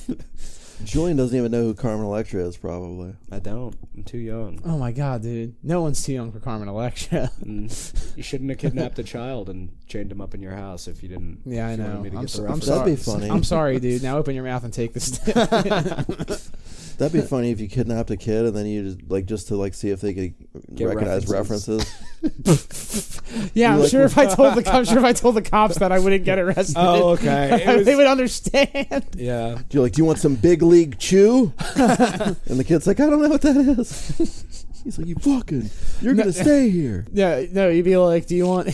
Julian 0.84 1.18
doesn't 1.18 1.38
even 1.38 1.52
know 1.52 1.64
who 1.64 1.74
Carmen 1.74 2.06
Electra 2.06 2.44
is, 2.44 2.58
probably. 2.58 3.14
I 3.32 3.40
don't. 3.40 3.76
I'm 3.96 4.04
too 4.04 4.18
young. 4.18 4.60
Oh 4.66 4.78
my 4.78 4.92
god, 4.92 5.22
dude! 5.22 5.56
No 5.64 5.82
one's 5.82 6.04
too 6.04 6.14
young 6.14 6.32
for 6.32 6.40
Carmen 6.40 6.68
Electra. 6.68 7.32
Mm. 7.46 8.16
You 8.18 8.24
shouldn't 8.24 8.50
have 8.50 8.60
kidnapped 8.60 8.98
a 9.00 9.04
child 9.04 9.50
and 9.50 9.70
chained 9.88 10.12
him 10.12 10.20
up 10.22 10.34
in 10.34 10.42
your 10.42 10.54
house 10.54 10.88
if 10.88 11.04
you 11.04 11.10
didn't. 11.10 11.42
Yeah, 11.46 11.68
I 11.68 11.72
if 11.74 11.78
you 11.78 11.84
wanted 11.84 11.96
know. 11.98 12.04
me 12.04 12.10
to 12.10 12.16
I'm, 12.18 12.22
get 12.24 12.30
so, 12.30 12.42
the 12.42 12.48
I'm 12.48 12.54
reference. 12.60 12.66
sorry. 12.66 12.80
That'd 12.80 12.98
be 12.98 13.04
funny. 13.04 13.30
I'm 13.30 13.44
sorry, 13.44 13.80
dude. 13.80 14.04
Now 14.04 14.18
open 14.18 14.36
your 14.36 14.44
mouth 14.44 14.64
and 14.64 14.74
take 14.74 14.94
this. 14.94 15.20
That'd 17.00 17.14
be 17.22 17.28
funny 17.28 17.52
if 17.52 17.60
you 17.60 17.68
kidnapped 17.68 18.10
a 18.12 18.18
kid 18.18 18.46
and 18.46 18.56
then 18.56 18.66
you 18.66 18.84
just 18.94 19.10
like 19.12 19.26
just 19.26 19.48
to 19.50 19.56
like 19.56 19.74
see 19.74 19.90
if 19.90 20.02
they 20.02 20.14
could 20.14 20.34
Get 20.76 20.88
recognize 20.88 21.28
references. 21.28 21.86
references. 22.24 23.22
yeah, 23.54 23.70
I'm 23.72 23.76
You 23.78 23.82
like- 23.84 23.92
sure 23.92 24.04
if 24.06 24.18
I 24.18 24.26
told 24.28 24.56
the 24.56 24.72
I'm 24.72 24.86
sure 24.86 24.98
if 25.00 25.04
I 25.04 25.14
told 25.14 25.36
the 25.36 25.42
cops 25.42 25.78
that 25.80 25.92
I 25.92 26.00
wouldn't 26.00 26.24
get 26.26 26.40
arrested. 26.40 26.76
Oh, 26.78 27.10
okay. 27.10 27.64
It 27.64 27.78
was- 27.78 27.86
they 27.86 27.96
would 27.96 28.08
understand. 28.08 29.06
Yeah. 29.16 29.60
You're 29.72 29.84
like, 29.84 29.92
do 29.94 30.02
you 30.02 30.06
want 30.06 30.20
some 30.20 30.36
big 30.36 30.62
league 30.62 30.98
chew? 31.00 31.54
and 31.76 32.36
the 32.60 32.64
kid's 32.66 32.88
like, 32.88 33.00
I 33.00 33.10
don't 33.10 33.22
know 33.22 33.30
what 33.30 33.42
that 33.42 33.56
is. 33.58 34.56
He's 34.84 34.98
like, 35.00 35.08
you 35.08 35.16
fucking, 35.16 35.70
you're 36.02 36.14
No. 36.14 36.24
gonna 36.24 36.34
stay 36.34 36.70
here. 36.70 37.06
Yeah, 37.12 37.46
no, 37.52 37.70
you'd 37.70 37.86
be 37.86 37.98
like, 37.98 38.28
"Do 38.28 38.36
you 38.36 38.46
want, 38.46 38.68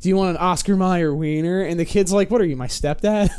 do 0.00 0.08
you 0.08 0.14
want 0.14 0.30
an 0.30 0.36
Oscar 0.36 0.76
Mayer 0.76 1.12
wiener?" 1.12 1.62
And 1.62 1.78
the 1.80 1.84
kid's 1.84 2.12
like, 2.12 2.30
"What 2.30 2.40
are 2.40 2.44
you, 2.44 2.54
my 2.54 2.68
stepdad?" 2.68 3.30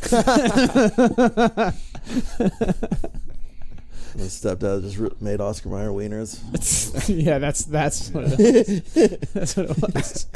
And 4.14 4.22
his 4.22 4.34
stepdad 4.42 4.82
just 4.82 4.98
re- 4.98 5.10
made 5.20 5.40
Oscar 5.42 5.70
Mayer 5.70 5.90
wieners. 5.90 6.40
yeah, 7.24 7.38
that's 7.40 7.64
that's 7.66 8.10
what 8.10 8.26
it 8.40 8.84
was. 8.96 9.20
that's 9.34 9.56
what 9.58 9.70
it 9.70 9.82
was. 9.96 10.28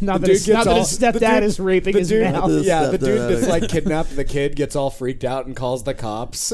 Not 0.00 0.20
The 0.22 0.26
that, 0.26 0.32
his, 0.32 0.44
dude 0.46 0.54
not 0.54 0.64
gets 0.64 0.64
that 0.64 0.72
all- 0.72 0.78
his 0.80 0.98
the 0.98 1.06
stepdad 1.06 1.34
dude- 1.34 1.42
is 1.44 1.60
raping 1.60 1.92
The 1.92 1.98
his 2.00 2.08
dude, 2.08 2.32
mouth. 2.32 2.50
His 2.50 2.66
yeah, 2.66 2.86
the 2.88 2.98
dude 2.98 3.08
stepdad. 3.18 3.28
that's 3.30 3.48
like 3.48 3.68
kidnapped 3.68 4.16
the 4.16 4.24
kid 4.24 4.56
gets 4.56 4.74
all 4.74 4.90
freaked 4.90 5.24
out 5.24 5.46
and 5.46 5.54
calls 5.54 5.84
the 5.84 5.94
cops, 5.94 6.52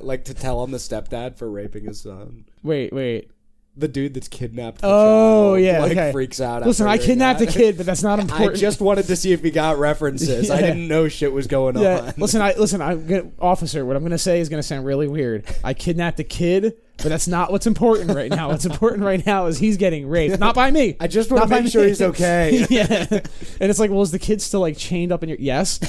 like 0.00 0.24
to 0.24 0.34
tell 0.34 0.58
on 0.58 0.70
the 0.72 0.78
stepdad 0.78 1.36
for 1.36 1.48
raping 1.50 1.84
his 1.84 2.00
son. 2.00 2.44
Wait, 2.62 2.92
wait. 2.92 3.30
The 3.76 3.88
dude 3.88 4.14
that's 4.14 4.28
kidnapped. 4.28 4.82
The 4.82 4.86
Oh, 4.86 5.54
child, 5.54 5.64
yeah, 5.64 5.78
like 5.80 5.92
okay. 5.92 6.12
freaks 6.12 6.40
out. 6.40 6.64
Listen, 6.64 6.86
I 6.86 6.96
kidnapped 6.96 7.40
that. 7.40 7.48
a 7.48 7.58
kid, 7.58 7.76
but 7.76 7.86
that's 7.86 8.04
not 8.04 8.18
important. 8.20 8.52
I 8.52 8.54
just 8.60 8.80
wanted 8.80 9.06
to 9.06 9.16
see 9.16 9.32
if 9.32 9.42
he 9.42 9.50
got 9.50 9.78
references. 9.78 10.48
I 10.50 10.60
didn't 10.62 10.86
know 10.86 11.08
shit 11.08 11.32
was 11.32 11.48
going 11.48 11.76
yeah. 11.78 12.00
on. 12.00 12.14
Listen, 12.16 12.40
I 12.40 12.54
listen. 12.56 12.80
I'm 12.80 13.06
gonna, 13.06 13.30
officer. 13.40 13.84
What 13.84 13.96
I'm 13.96 14.02
gonna 14.04 14.16
say 14.16 14.38
is 14.38 14.48
gonna 14.48 14.62
sound 14.62 14.84
really 14.86 15.08
weird. 15.08 15.44
I 15.64 15.74
kidnapped 15.74 16.20
a 16.20 16.24
kid, 16.24 16.74
but 16.98 17.08
that's 17.08 17.26
not 17.28 17.50
what's 17.50 17.66
important 17.66 18.14
right 18.14 18.30
now. 18.30 18.48
What's 18.48 18.64
important 18.64 19.02
right 19.02 19.24
now 19.26 19.46
is 19.46 19.58
he's 19.58 19.76
getting 19.76 20.06
raped, 20.08 20.38
not 20.38 20.54
by 20.54 20.70
me. 20.70 20.96
I 21.00 21.06
just 21.06 21.30
want 21.30 21.40
Not 21.40 21.46
to 21.48 21.54
by 21.56 21.60
make 21.62 21.72
sure 21.72 21.82
me. 21.82 21.88
he's 21.88 22.00
okay. 22.02 22.66
yeah. 22.70 23.06
And 23.10 23.70
it's 23.70 23.78
like, 23.78 23.90
well, 23.90 24.02
is 24.02 24.10
the 24.12 24.18
kid 24.18 24.40
still 24.40 24.60
like 24.60 24.76
chained 24.76 25.12
up 25.12 25.22
in 25.22 25.28
your? 25.28 25.38
Yes, 25.40 25.80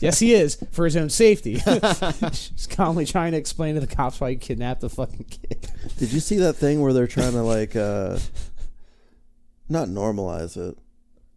yes, 0.00 0.18
he 0.18 0.34
is 0.34 0.56
for 0.70 0.84
his 0.84 0.96
own 0.96 1.10
safety. 1.10 1.58
She's 2.32 2.66
calmly 2.70 3.04
trying 3.06 3.32
to 3.32 3.38
explain 3.38 3.74
to 3.74 3.80
the 3.80 3.86
cops 3.86 4.20
why 4.20 4.30
he 4.30 4.36
kidnapped 4.36 4.80
the 4.80 4.88
fucking 4.90 5.24
kid. 5.24 5.68
Did 5.98 6.12
you 6.12 6.20
see 6.20 6.36
that 6.36 6.54
thing 6.54 6.80
where 6.80 6.92
they're 6.92 7.06
trying 7.06 7.32
to 7.32 7.42
like, 7.42 7.74
uh, 7.76 8.18
not 9.68 9.88
normalize 9.88 10.56
it, 10.56 10.78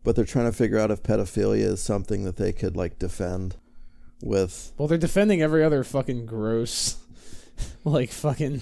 but 0.04 0.16
they're 0.16 0.26
trying 0.26 0.46
to 0.46 0.56
figure 0.56 0.78
out 0.78 0.92
if 0.92 1.02
pedophilia 1.04 1.64
is 1.66 1.82
something 1.82 2.24
that 2.24 2.38
they 2.38 2.54
could 2.54 2.76
like 2.78 3.00
defend 3.00 3.56
with. 4.22 4.72
Well, 4.78 4.88
they're 4.88 4.98
defending 4.98 5.42
every 5.42 5.64
other 5.64 5.84
fucking 5.84 6.26
gross, 6.26 6.98
like 7.84 8.12
fucking. 8.12 8.62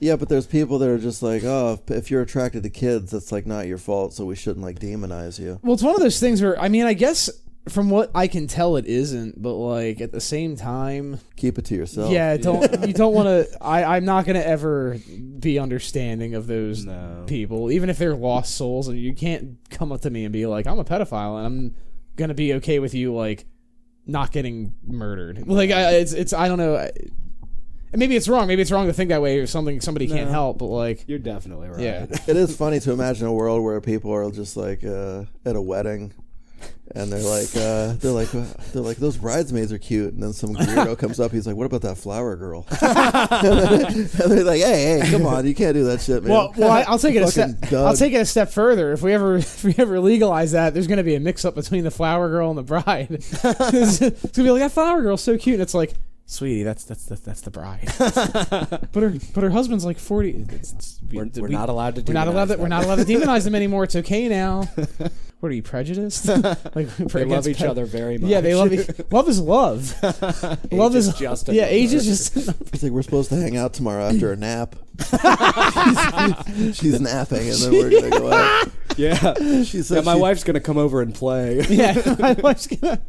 Yeah, 0.00 0.16
but 0.16 0.28
there's 0.28 0.46
people 0.46 0.78
that 0.80 0.88
are 0.88 0.98
just 0.98 1.22
like, 1.22 1.42
oh, 1.44 1.78
if, 1.88 1.90
if 1.90 2.10
you're 2.10 2.22
attracted 2.22 2.62
to 2.64 2.70
kids, 2.70 3.12
that's 3.12 3.32
like 3.32 3.46
not 3.46 3.66
your 3.66 3.78
fault, 3.78 4.12
so 4.12 4.24
we 4.24 4.36
shouldn't 4.36 4.64
like 4.64 4.78
demonize 4.78 5.38
you. 5.38 5.58
Well, 5.62 5.74
it's 5.74 5.82
one 5.82 5.94
of 5.94 6.00
those 6.00 6.20
things 6.20 6.42
where 6.42 6.60
I 6.60 6.68
mean, 6.68 6.84
I 6.84 6.94
guess 6.94 7.30
from 7.68 7.88
what 7.88 8.10
I 8.14 8.26
can 8.28 8.46
tell, 8.46 8.76
it 8.76 8.84
isn't. 8.86 9.40
But 9.40 9.54
like 9.54 10.00
at 10.02 10.12
the 10.12 10.20
same 10.20 10.56
time, 10.56 11.20
Keep 11.36 11.58
it 11.58 11.64
to 11.66 11.74
yourself. 11.74 12.10
yeah, 12.10 12.36
don't 12.36 12.86
you 12.86 12.92
don't 12.92 13.14
want 13.14 13.26
to. 13.28 13.48
I 13.62 13.96
I'm 13.96 14.04
not 14.04 14.26
gonna 14.26 14.40
ever 14.40 14.98
be 15.38 15.58
understanding 15.58 16.34
of 16.34 16.46
those 16.46 16.84
No. 16.84 17.24
people, 17.26 17.70
even 17.70 17.88
if 17.88 17.96
they're 17.96 18.14
lost 18.16 18.56
souls. 18.56 18.88
And 18.88 18.98
you 18.98 19.14
can't 19.14 19.56
come 19.70 19.92
up 19.92 20.02
to 20.02 20.10
me 20.10 20.24
and 20.24 20.32
be 20.32 20.44
like, 20.46 20.66
I'm 20.66 20.78
a 20.78 20.84
pedophile, 20.84 21.38
and 21.38 21.46
I'm 21.46 21.74
gonna 22.16 22.34
be 22.34 22.52
okay 22.54 22.78
with 22.80 22.92
you 22.94 23.14
like 23.14 23.46
not 24.06 24.30
getting 24.32 24.74
murdered. 24.86 25.46
Like 25.46 25.70
I, 25.70 25.94
it's 25.94 26.12
it's 26.12 26.34
I 26.34 26.48
don't 26.48 26.58
know. 26.58 26.90
I- 27.94 27.96
and 27.96 28.00
maybe 28.00 28.16
it's 28.16 28.28
wrong. 28.28 28.46
Maybe 28.48 28.60
it's 28.62 28.70
wrong 28.72 28.86
to 28.88 28.92
think 28.92 29.08
that 29.10 29.22
way 29.22 29.38
or 29.38 29.46
something 29.46 29.80
somebody 29.80 30.06
can't 30.08 30.26
No. 30.26 30.32
help. 30.32 30.58
But 30.58 30.66
like, 30.66 31.04
You're 31.06 31.18
definitely 31.20 31.68
right. 31.68 31.80
yeah, 31.80 32.06
It 32.26 32.36
is 32.36 32.56
funny 32.56 32.80
to 32.80 32.92
imagine 32.92 33.26
a 33.26 33.32
world 33.32 33.62
where 33.62 33.80
people 33.80 34.12
are 34.12 34.30
just 34.30 34.56
like 34.56 34.82
uh, 34.84 35.24
at 35.46 35.56
a 35.56 35.62
wedding, 35.62 36.12
and 36.94 37.12
they're 37.12 37.20
like, 37.22 37.48
uh, 37.56 37.94
they're 38.00 38.10
like, 38.12 38.34
uh, 38.34 38.44
they're 38.72 38.82
like, 38.82 38.96
those 38.98 39.16
bridesmaids 39.16 39.72
are 39.72 39.78
cute, 39.78 40.12
and 40.12 40.22
then 40.22 40.32
some 40.32 40.54
weirdo 40.54 40.98
comes 41.02 41.18
up, 41.20 41.30
he's 41.32 41.46
like, 41.46 41.56
what 41.56 41.66
about 41.66 41.82
that 41.82 41.96
flower 41.96 42.36
girl? 42.36 42.66
and 42.70 44.08
they're 44.30 44.44
like, 44.44 44.60
hey, 44.60 44.98
hey, 45.00 45.10
come 45.10 45.24
on, 45.26 45.46
you 45.46 45.54
can't 45.54 45.74
do 45.74 45.84
that 45.84 46.00
shit, 46.00 46.22
man. 46.22 46.32
Well, 46.32 46.52
well, 46.56 46.70
I, 46.70 46.82
I'll 46.82 46.98
take 46.98 47.14
it 47.14 47.22
a 47.22 47.28
step. 47.30 47.50
Fucking 47.60 47.78
I'll 47.78 47.96
take 47.96 48.12
it 48.12 48.16
a 48.20 48.26
step 48.26 48.50
further. 48.50 48.92
If 48.92 49.02
we 49.02 49.12
ever, 49.12 49.36
if 49.36 49.64
we 49.64 49.74
ever 49.78 50.00
legalize 50.00 50.52
that, 50.52 50.74
there's 50.74 50.86
going 50.86 50.98
to 50.98 51.04
be 51.04 51.14
a 51.14 51.20
mix-up 51.20 51.54
between 51.54 51.84
the 51.84 51.90
flower 51.90 52.28
girl 52.28 52.50
and 52.50 52.58
the 52.58 52.62
bride. 52.62 53.06
it's, 53.10 53.32
it's 53.44 54.00
going 54.00 54.12
to 54.32 54.42
be 54.42 54.50
like 54.50 54.60
that 54.62 54.72
flower 54.72 55.00
girl's 55.02 55.22
so 55.22 55.36
cute, 55.38 55.54
and 55.54 55.62
it's 55.62 55.74
like, 55.74 55.92
sweetie, 56.26 56.62
that's 56.62 56.84
that's 56.84 57.04
that's, 57.06 57.20
that's 57.22 57.40
the 57.42 57.50
bride. 57.50 57.92
but 57.98 59.02
her, 59.02 59.14
but 59.34 59.42
her 59.44 59.50
husband's 59.50 59.84
like 59.84 59.98
forty. 59.98 60.30
It's, 60.50 60.72
it's, 60.72 61.00
we- 61.10 61.18
We're, 61.18 61.24
we- 61.24 61.40
we're 61.42 61.48
not 61.48 61.68
allowed 61.68 61.96
to. 61.96 62.02
We're 62.02 62.14
not 62.14 62.28
allowed. 62.28 62.48
To, 62.48 62.54
demonize 62.54 62.58
we're 62.58 62.62
them. 62.62 62.68
not 62.70 62.84
allowed 62.84 62.96
to 62.96 63.04
demonize 63.04 63.44
them 63.44 63.54
anymore. 63.54 63.84
It's 63.84 63.96
okay 63.96 64.28
now. 64.28 64.68
What 65.40 65.52
are 65.52 65.56
you 65.56 65.62
prejudiced? 65.62 66.26
like 66.74 66.88
They 66.96 67.26
love 67.26 67.46
each 67.46 67.60
other 67.60 67.84
very 67.84 68.16
much. 68.16 68.30
Yeah, 68.30 68.40
they 68.40 68.54
love 68.54 68.72
each. 68.72 68.88
Love 69.10 69.28
is 69.28 69.38
love. 69.38 69.94
love 70.72 70.96
is 70.96 71.08
is 71.08 71.14
just 71.16 71.48
yeah. 71.50 71.66
Age 71.66 71.92
is 71.92 72.06
just. 72.06 72.34
It's 72.72 72.82
like 72.82 72.92
we're 72.92 73.02
supposed 73.02 73.28
to 73.28 73.36
hang 73.36 73.54
out 73.54 73.74
tomorrow 73.74 74.04
after 74.04 74.32
a 74.32 74.36
nap. 74.36 74.74
she's, 76.56 76.76
she's 76.78 76.98
napping, 77.00 77.46
and 77.50 77.58
then 77.58 77.72
we're 77.72 77.90
gonna 77.90 78.18
go 78.18 78.32
out. 78.32 78.68
Yeah. 78.96 79.34
She 79.64 79.82
said 79.82 79.96
Yeah, 79.96 80.00
my 80.00 80.14
she, 80.14 80.20
wife's 80.20 80.44
gonna 80.44 80.60
come 80.60 80.78
over 80.78 81.02
and 81.02 81.14
play. 81.14 81.60
yeah, 81.68 82.16
my 82.18 82.32
wife's 82.34 82.66
gonna. 82.66 83.02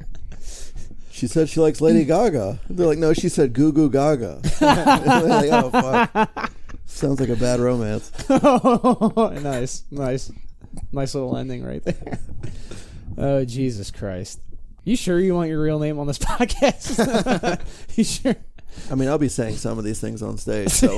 She 1.15 1.28
said 1.28 1.47
she 1.47 1.62
likes 1.62 1.80
Lady 1.80 2.04
Gaga. 2.04 2.60
They're 2.69 2.88
like, 2.88 2.97
no, 2.97 3.13
she 3.13 3.30
said 3.30 3.54
Goo 3.54 3.71
Goo 3.71 3.89
Gaga. 3.89 4.41
Like, 4.60 5.49
oh 5.49 5.69
fuck. 5.69 6.51
Sounds 6.86 7.21
like 7.21 7.30
a 7.30 7.38
bad 7.38 7.62
romance. 7.62 8.12
Oh, 8.30 9.34
nice, 9.41 9.84
nice, 9.91 10.30
nice 10.91 11.15
little 11.15 11.38
ending 11.38 11.63
right 11.63 11.82
there. 11.86 12.19
Oh 13.17 13.45
Jesus 13.45 13.91
Christ! 13.91 14.41
You 14.84 14.97
sure 14.97 15.17
you 15.17 15.34
want 15.34 15.47
your 15.47 15.62
real 15.62 15.80
name 15.80 15.99
on 15.99 16.08
this 16.08 16.17
podcast? 16.17 17.62
you 17.95 18.04
sure? 18.04 18.36
I 18.91 18.95
mean, 18.95 19.08
I'll 19.08 19.17
be 19.17 19.30
saying 19.30 19.56
some 19.56 19.80
of 19.80 19.86
these 19.86 20.01
things 20.01 20.21
on 20.21 20.38
stage. 20.38 20.71
So 20.71 20.97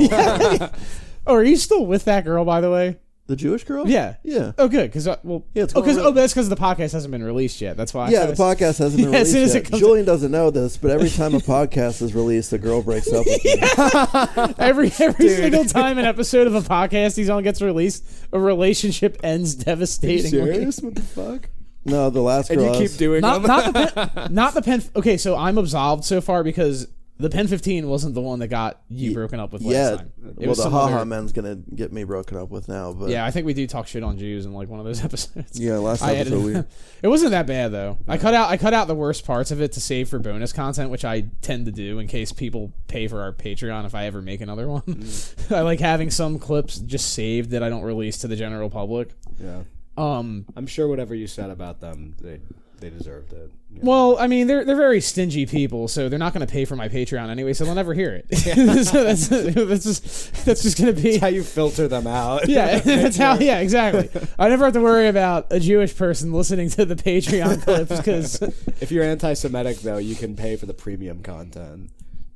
Oh, 1.27 1.35
are 1.35 1.43
you 1.43 1.57
still 1.57 1.85
with 1.85 2.05
that 2.05 2.25
girl, 2.25 2.43
by 2.43 2.59
the 2.61 2.71
way? 2.71 2.97
The 3.27 3.35
Jewish 3.35 3.63
girl, 3.65 3.87
Yeah. 3.87 4.15
yeah, 4.23 4.53
Oh, 4.57 4.67
good. 4.67 4.89
Because 4.89 5.07
uh, 5.07 5.17
well, 5.23 5.43
Yeah, 5.53 5.63
it's 5.63 5.75
oh, 5.75 5.81
'cause- 5.81 5.95
going 5.97 6.07
oh, 6.07 6.11
that's 6.11 6.33
because 6.33 6.47
the 6.49 6.55
podcast 6.55 6.93
hasn't 6.93 7.11
been 7.11 7.23
released 7.23 7.59
yet. 7.61 7.75
That's 7.77 7.93
why. 7.93 8.07
I 8.07 8.09
yeah. 8.09 8.25
The 8.25 8.35
thought 8.35 8.57
podcast 8.57 8.79
hasn't 8.79 8.97
been 9.03 9.11
Yeah, 9.13 9.19
as 9.19 9.27
released 9.27 9.31
soon 9.33 9.43
as 9.43 9.55
it 9.55 9.63
yet. 9.63 9.69
comes- 9.71 9.79
Julian 9.81 10.05
doesn't 10.05 10.31
know 10.31 10.49
this, 10.49 10.77
but 10.77 10.91
every 10.91 11.09
time 11.09 11.35
a 11.35 11.39
podcast 11.55 12.01
is 12.01 12.15
released, 12.15 12.53
a 12.53 12.57
girl 12.57 12.81
breaks 12.81 13.11
up 13.11 13.25
with 13.25 13.43
me. 13.45 14.53
every 14.57 14.91
every 14.99 15.29
single 15.29 15.65
time 15.65 15.97
an 15.97 16.05
episode 16.05 16.47
of 16.47 16.55
a 16.55 16.61
podcast 16.61 17.15
he's 17.17 17.29
on 17.29 17.43
gets 17.43 17.61
released, 17.61 18.03
a 18.31 18.39
relationship 18.39 19.17
ends 19.23 19.55
devastatingly. 19.55 20.65
What 20.65 20.95
the 20.95 21.01
fuck? 21.01 21.49
No, 21.85 22.09
the 22.09 22.21
last 22.21 22.49
And 22.49 22.59
girl. 22.59 22.75
you 22.75 22.83
I 22.83 22.87
keep 22.87 22.97
doing 22.97 23.21
Not 23.21 23.41
them. 23.43 23.47
not 23.47 23.73
the 23.73 24.07
pen, 24.15 24.33
not 24.33 24.53
the 24.53 24.61
pen. 24.61 24.83
Okay, 24.95 25.15
so 25.17 25.37
I'm 25.37 25.57
absolved 25.57 26.03
so 26.03 26.19
far 26.19 26.43
because 26.43 26.87
the 27.19 27.29
pen 27.29 27.47
15 27.47 27.87
wasn't 27.87 28.13
the 28.13 28.21
one 28.21 28.39
that 28.39 28.47
got 28.49 28.81
you 28.89 29.13
broken 29.13 29.39
up 29.39 29.51
with 29.53 29.63
last 29.63 29.73
yeah. 29.73 29.95
time. 29.97 30.11
It 30.29 30.37
Well, 30.39 30.49
was 30.49 30.57
the 30.57 30.63
some 30.65 30.71
haha 30.71 30.95
other- 30.97 31.05
man's 31.05 31.31
gonna 31.33 31.55
get 31.55 31.91
me 31.91 32.03
broken 32.03 32.37
up 32.37 32.49
with 32.49 32.67
now, 32.69 32.93
but 32.93 33.09
Yeah, 33.09 33.25
I 33.25 33.31
think 33.31 33.45
we 33.45 33.53
do 33.53 33.65
talk 33.65 33.87
shit 33.87 34.03
on 34.03 34.17
Jews 34.17 34.45
in 34.45 34.53
like 34.53 34.69
one 34.69 34.79
of 34.79 34.85
those 34.85 35.03
episodes. 35.03 35.59
yeah, 35.59 35.77
last 35.77 36.01
I 36.03 36.15
episode 36.15 36.43
we. 36.45 36.53
it 37.03 37.07
wasn't 37.07 37.31
that 37.31 37.47
bad 37.47 37.71
though. 37.71 37.97
I 38.07 38.17
cut 38.17 38.33
out 38.33 38.49
I 38.49 38.57
cut 38.57 38.73
out 38.73 38.87
the 38.87 38.95
worst 38.95 39.25
parts 39.25 39.49
of 39.51 39.61
it 39.61 39.71
to 39.73 39.79
save 39.81 40.09
for 40.09 40.19
bonus 40.19 40.53
content, 40.53 40.89
which 40.91 41.05
I 41.05 41.25
tend 41.41 41.65
to 41.65 41.71
do 41.71 41.99
in 41.99 42.07
case 42.07 42.31
people 42.31 42.71
pay 42.87 43.07
for 43.07 43.21
our 43.21 43.33
Patreon 43.33 43.85
if 43.85 43.95
I 43.95 44.05
ever 44.05 44.21
make 44.21 44.41
another 44.41 44.67
one. 44.67 44.81
Mm. 44.83 45.51
I 45.55 45.61
like 45.61 45.79
having 45.79 46.11
some 46.11 46.37
clips 46.39 46.77
just 46.77 47.13
saved 47.13 47.51
that 47.51 47.63
I 47.63 47.69
don't 47.69 47.83
release 47.83 48.17
to 48.19 48.27
the 48.27 48.35
general 48.35 48.69
public. 48.69 49.09
yeah. 49.39 49.61
Um, 49.97 50.45
I'm 50.55 50.67
sure 50.67 50.87
whatever 50.87 51.15
you 51.15 51.25
said 51.25 51.49
about 51.49 51.79
them, 51.81 52.15
they 52.21 52.39
they 52.79 52.89
deserved 52.89 53.33
it. 53.33 53.51
Yeah. 53.69 53.79
well, 53.83 54.17
I 54.17 54.27
mean, 54.27 54.47
they're 54.47 54.63
they're 54.63 54.75
very 54.75 55.01
stingy 55.01 55.45
people, 55.45 55.87
so 55.87 56.07
they're 56.09 56.17
not 56.17 56.33
going 56.33 56.45
to 56.45 56.51
pay 56.51 56.65
for 56.65 56.75
my 56.75 56.87
Patreon 56.87 57.29
anyway, 57.29 57.53
so 57.53 57.65
they'll 57.65 57.75
never 57.75 57.93
hear 57.93 58.13
it. 58.13 58.37
so 58.85 59.03
that's 59.03 59.27
that's 59.27 59.83
just 59.83 60.45
that's 60.45 60.63
just 60.63 60.77
going 60.77 60.95
to 60.95 61.01
be 61.01 61.11
That's 61.11 61.21
how 61.21 61.27
you 61.27 61.43
filter 61.43 61.87
them 61.87 62.07
out. 62.07 62.47
yeah, 62.49 62.79
that's 62.79 63.17
how. 63.17 63.37
Yeah, 63.39 63.59
exactly. 63.59 64.09
I 64.39 64.49
never 64.49 64.65
have 64.65 64.73
to 64.73 64.81
worry 64.81 65.07
about 65.07 65.47
a 65.51 65.59
Jewish 65.59 65.95
person 65.95 66.31
listening 66.31 66.69
to 66.71 66.85
the 66.85 66.95
Patreon 66.95 67.61
clips 67.63 67.97
because 67.97 68.41
If 68.79 68.91
you're 68.91 69.03
anti-Semitic, 69.03 69.79
though, 69.79 69.97
you 69.97 70.15
can 70.15 70.35
pay 70.35 70.55
for 70.55 70.65
the 70.65 70.73
premium 70.73 71.21
content. 71.21 71.91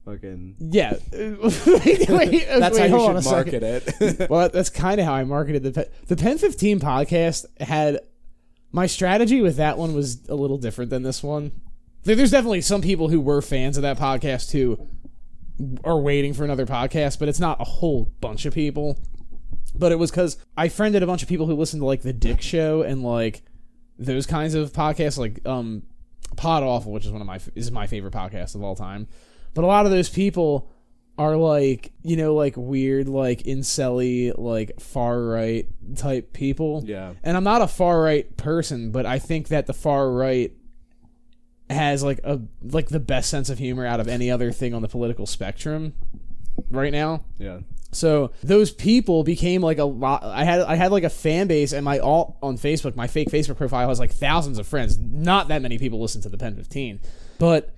Fucking. 0.06 0.56
Yeah. 0.60 0.96
wait, 1.12 1.40
wait, 2.10 2.48
That's 2.48 2.78
wait, 2.78 2.90
how 2.90 2.98
you 2.98 3.14
should 3.16 3.24
second. 3.24 3.32
market 3.32 3.64
it. 3.64 4.30
Well, 4.30 4.50
that's 4.50 4.70
kind 4.72 5.00
of 5.00 5.06
how 5.06 5.14
I 5.14 5.24
marketed 5.24 5.64
the 5.64 5.72
Pen, 5.72 5.86
the 6.08 6.16
Pen 6.16 6.38
15 6.40 6.80
podcast. 6.80 7.46
Had 7.62 8.00
my 8.72 8.86
strategy 8.86 9.42
with 9.42 9.58
that 9.58 9.78
one 9.78 9.94
was 9.94 10.28
a 10.28 10.36
little 10.36 10.58
different 10.58 10.90
than 10.90 11.04
this 11.04 11.22
one. 11.22 11.52
There's 12.04 12.32
definitely 12.32 12.62
some 12.62 12.82
people 12.82 13.10
who 13.10 13.22
were 13.22 13.42
fans 13.42 13.78
of 13.78 13.84
that 13.84 14.00
podcast 14.00 14.52
who 14.52 14.88
are 15.84 16.00
waiting 16.00 16.34
for 16.34 16.44
another 16.44 16.66
podcast, 16.66 17.20
but 17.20 17.30
it's 17.30 17.40
not 17.40 17.62
a 17.62 17.66
whole 17.66 18.12
bunch 18.22 18.46
of 18.46 18.54
people. 18.54 18.98
But 19.76 19.92
it 19.92 20.00
was 20.00 20.10
because 20.12 20.38
I 20.58 20.70
friended 20.70 21.04
a 21.04 21.08
bunch 21.08 21.22
of 21.22 21.30
people 21.30 21.46
who 21.46 21.56
listened 21.56 21.82
to 21.82 21.86
like 21.86 22.02
the 22.02 22.14
Dick 22.14 22.42
Show 22.42 22.82
and 22.82 23.04
like 23.04 23.44
those 24.00 24.26
kinds 24.26 24.54
of 24.56 24.74
podcasts, 24.74 25.18
like 25.18 25.46
um, 25.46 25.84
Pod 26.36 26.64
Awful, 26.64 26.92
which 26.92 27.06
is 27.06 27.12
one 27.12 27.22
of 27.22 27.28
my 27.28 27.40
is 27.56 27.72
my 27.72 27.88
favorite 27.88 28.14
podcast 28.14 28.56
of 28.56 28.64
all 28.64 28.76
time. 28.76 29.08
But 29.54 29.64
a 29.64 29.68
lot 29.68 29.86
of 29.86 29.92
those 29.92 30.10
people 30.10 30.71
are 31.22 31.38
like 31.38 31.92
you 32.02 32.18
know 32.18 32.34
like 32.34 32.56
weird 32.58 33.08
like 33.08 33.44
incelly 33.44 34.34
like 34.36 34.80
far 34.80 35.22
right 35.22 35.68
type 35.96 36.34
people. 36.34 36.84
yeah. 36.86 37.14
And 37.24 37.38
I'm 37.38 37.44
not 37.44 37.62
a 37.62 37.68
far 37.68 38.02
right 38.02 38.36
person, 38.38 38.92
but 38.92 39.06
I 39.06 39.20
think 39.20 39.50
that 39.50 39.68
the 39.68 39.74
far 39.74 40.10
right 40.10 40.52
has 41.70 42.04
like 42.04 42.20
a 42.24 42.42
like 42.64 42.90
the 42.90 43.00
best 43.00 43.30
sense 43.30 43.50
of 43.50 43.60
humor 43.60 43.86
out 43.86 44.00
of 44.00 44.08
any 44.08 44.32
other 44.32 44.52
thing 44.52 44.74
on 44.74 44.82
the 44.82 44.88
political 44.88 45.28
spectrum 45.28 45.94
right 46.70 46.92
now. 46.92 47.24
Yeah. 47.38 47.60
So 47.92 48.32
those 48.42 48.72
people 48.72 49.24
became 49.24 49.62
like 49.62 49.78
a 49.78 49.84
lot. 49.84 50.24
I 50.24 50.44
had 50.44 50.62
I 50.62 50.76
had 50.76 50.92
like 50.92 51.04
a 51.04 51.10
fan 51.10 51.48
base, 51.48 51.72
and 51.74 51.86
my 51.86 52.00
alt 52.00 52.38
on 52.42 52.58
Facebook, 52.58 52.96
my 52.96 53.08
fake 53.08 53.30
Facebook 53.30 53.58
profile 53.58 53.90
has 53.90 54.00
like 54.00 54.12
thousands 54.12 54.58
of 54.58 54.66
friends. 54.66 54.98
Not 54.98 55.50
that 55.50 55.62
many 55.62 55.78
people 55.78 56.02
listen 56.02 56.22
to 56.22 56.30
the 56.30 56.38
Pen 56.38 56.56
15, 56.56 57.00
but 57.38 57.76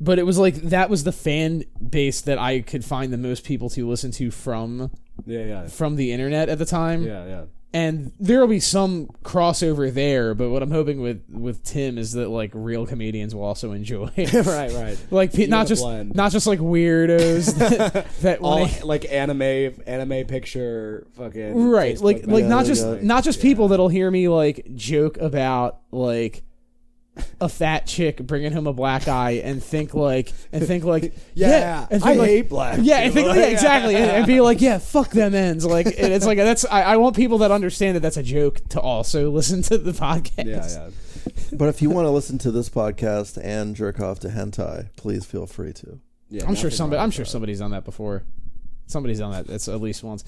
but 0.00 0.18
it 0.18 0.24
was 0.24 0.38
like 0.38 0.54
that 0.56 0.90
was 0.90 1.04
the 1.04 1.12
fan 1.12 1.64
base 1.90 2.20
that 2.22 2.38
I 2.38 2.60
could 2.60 2.84
find 2.84 3.12
the 3.12 3.18
most 3.18 3.44
people 3.44 3.70
to 3.70 3.88
listen 3.88 4.10
to 4.12 4.30
from 4.30 4.90
Yeah. 5.24 5.44
Yeah. 5.44 5.66
from 5.68 5.96
the 5.96 6.12
internet 6.12 6.48
at 6.48 6.58
the 6.58 6.66
time 6.66 7.02
Yeah. 7.02 7.24
Yeah. 7.26 7.44
and 7.72 8.12
there 8.20 8.40
will 8.40 8.46
be 8.48 8.60
some 8.60 9.06
crossover 9.24 9.92
there 9.92 10.34
but 10.34 10.50
what 10.50 10.62
i'm 10.62 10.70
hoping 10.70 11.00
with 11.00 11.22
with 11.30 11.62
tim 11.64 11.98
is 11.98 12.12
that 12.12 12.28
like 12.28 12.50
real 12.54 12.86
comedians 12.86 13.34
will 13.34 13.42
also 13.42 13.72
enjoy 13.72 14.08
right. 14.16 14.72
Right. 14.72 14.98
like 15.10 15.32
pe- 15.32 15.46
not 15.46 15.66
just 15.66 15.82
blend. 15.82 16.14
not 16.14 16.30
just 16.32 16.46
like 16.46 16.60
weirdos 16.60 17.54
that, 17.58 18.06
that 18.22 18.38
All 18.40 18.60
wanna- 18.60 18.84
like 18.86 19.10
anime, 19.10 19.42
anime 19.86 20.26
picture, 20.26 21.06
fucking 21.16 21.54
right 21.68 21.96
Facebook 21.96 22.02
like 22.02 22.26
like 22.26 22.42
Yeah, 22.42 22.48
not 22.48 22.66
just 22.66 22.86
not 23.02 23.24
just 23.24 23.40
people 23.42 23.68
that'll 23.68 23.88
hear 23.88 24.10
me 24.10 24.28
like 24.28 24.66
joke 24.74 25.16
about 25.18 25.80
like 25.90 26.42
a 27.40 27.48
fat 27.48 27.86
chick 27.86 28.18
bringing 28.18 28.52
home 28.52 28.66
a 28.66 28.72
black 28.72 29.08
eye 29.08 29.40
and 29.44 29.62
think 29.62 29.94
like 29.94 30.32
and 30.52 30.66
think 30.66 30.84
like 30.84 31.14
Yeah, 31.34 31.86
and 31.90 32.02
I 32.04 32.12
like, 32.14 32.28
hate 32.28 32.48
black. 32.48 32.78
yeah 32.82 33.00
and 33.00 33.12
think 33.14 33.26
people. 33.28 33.40
yeah, 33.40 33.48
exactly 33.48 33.94
and, 33.96 34.10
and 34.10 34.26
be 34.26 34.40
like 34.40 34.60
yeah 34.60 34.78
fuck 34.78 35.10
them 35.10 35.34
ends 35.34 35.64
like 35.64 35.86
and 35.86 36.12
it's 36.12 36.26
like 36.26 36.38
that's 36.38 36.64
I, 36.66 36.82
I 36.82 36.96
want 36.96 37.16
people 37.16 37.38
that 37.38 37.50
understand 37.50 37.96
that 37.96 38.00
that's 38.00 38.16
a 38.18 38.22
joke 38.22 38.60
to 38.70 38.80
also 38.80 39.30
listen 39.30 39.62
to 39.62 39.78
the 39.78 39.92
podcast 39.92 40.46
Yeah. 40.46 40.66
Yeah. 40.68 40.90
But 41.52 41.68
if 41.68 41.82
you 41.82 41.90
want 41.90 42.06
to 42.06 42.10
listen 42.10 42.38
to 42.38 42.50
this 42.52 42.68
podcast 42.68 43.38
and 43.42 43.74
jerk 43.74 43.98
off 44.00 44.20
to 44.20 44.28
hentai, 44.28 44.88
please 44.96 45.24
feel 45.24 45.46
free 45.46 45.72
to. 45.72 45.98
yeah 46.28 46.44
I'm 46.46 46.54
sure 46.54 46.70
somebody 46.70 47.00
I'm 47.00 47.10
sure 47.10 47.24
somebody's 47.24 47.58
done 47.60 47.70
that 47.72 47.84
before 47.84 48.22
somebody's 48.88 49.18
done 49.18 49.32
that 49.32 49.48
it's 49.48 49.66
at 49.68 49.80
least 49.80 50.04
once 50.04 50.22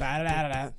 Ba-da-da-da. 0.00 0.70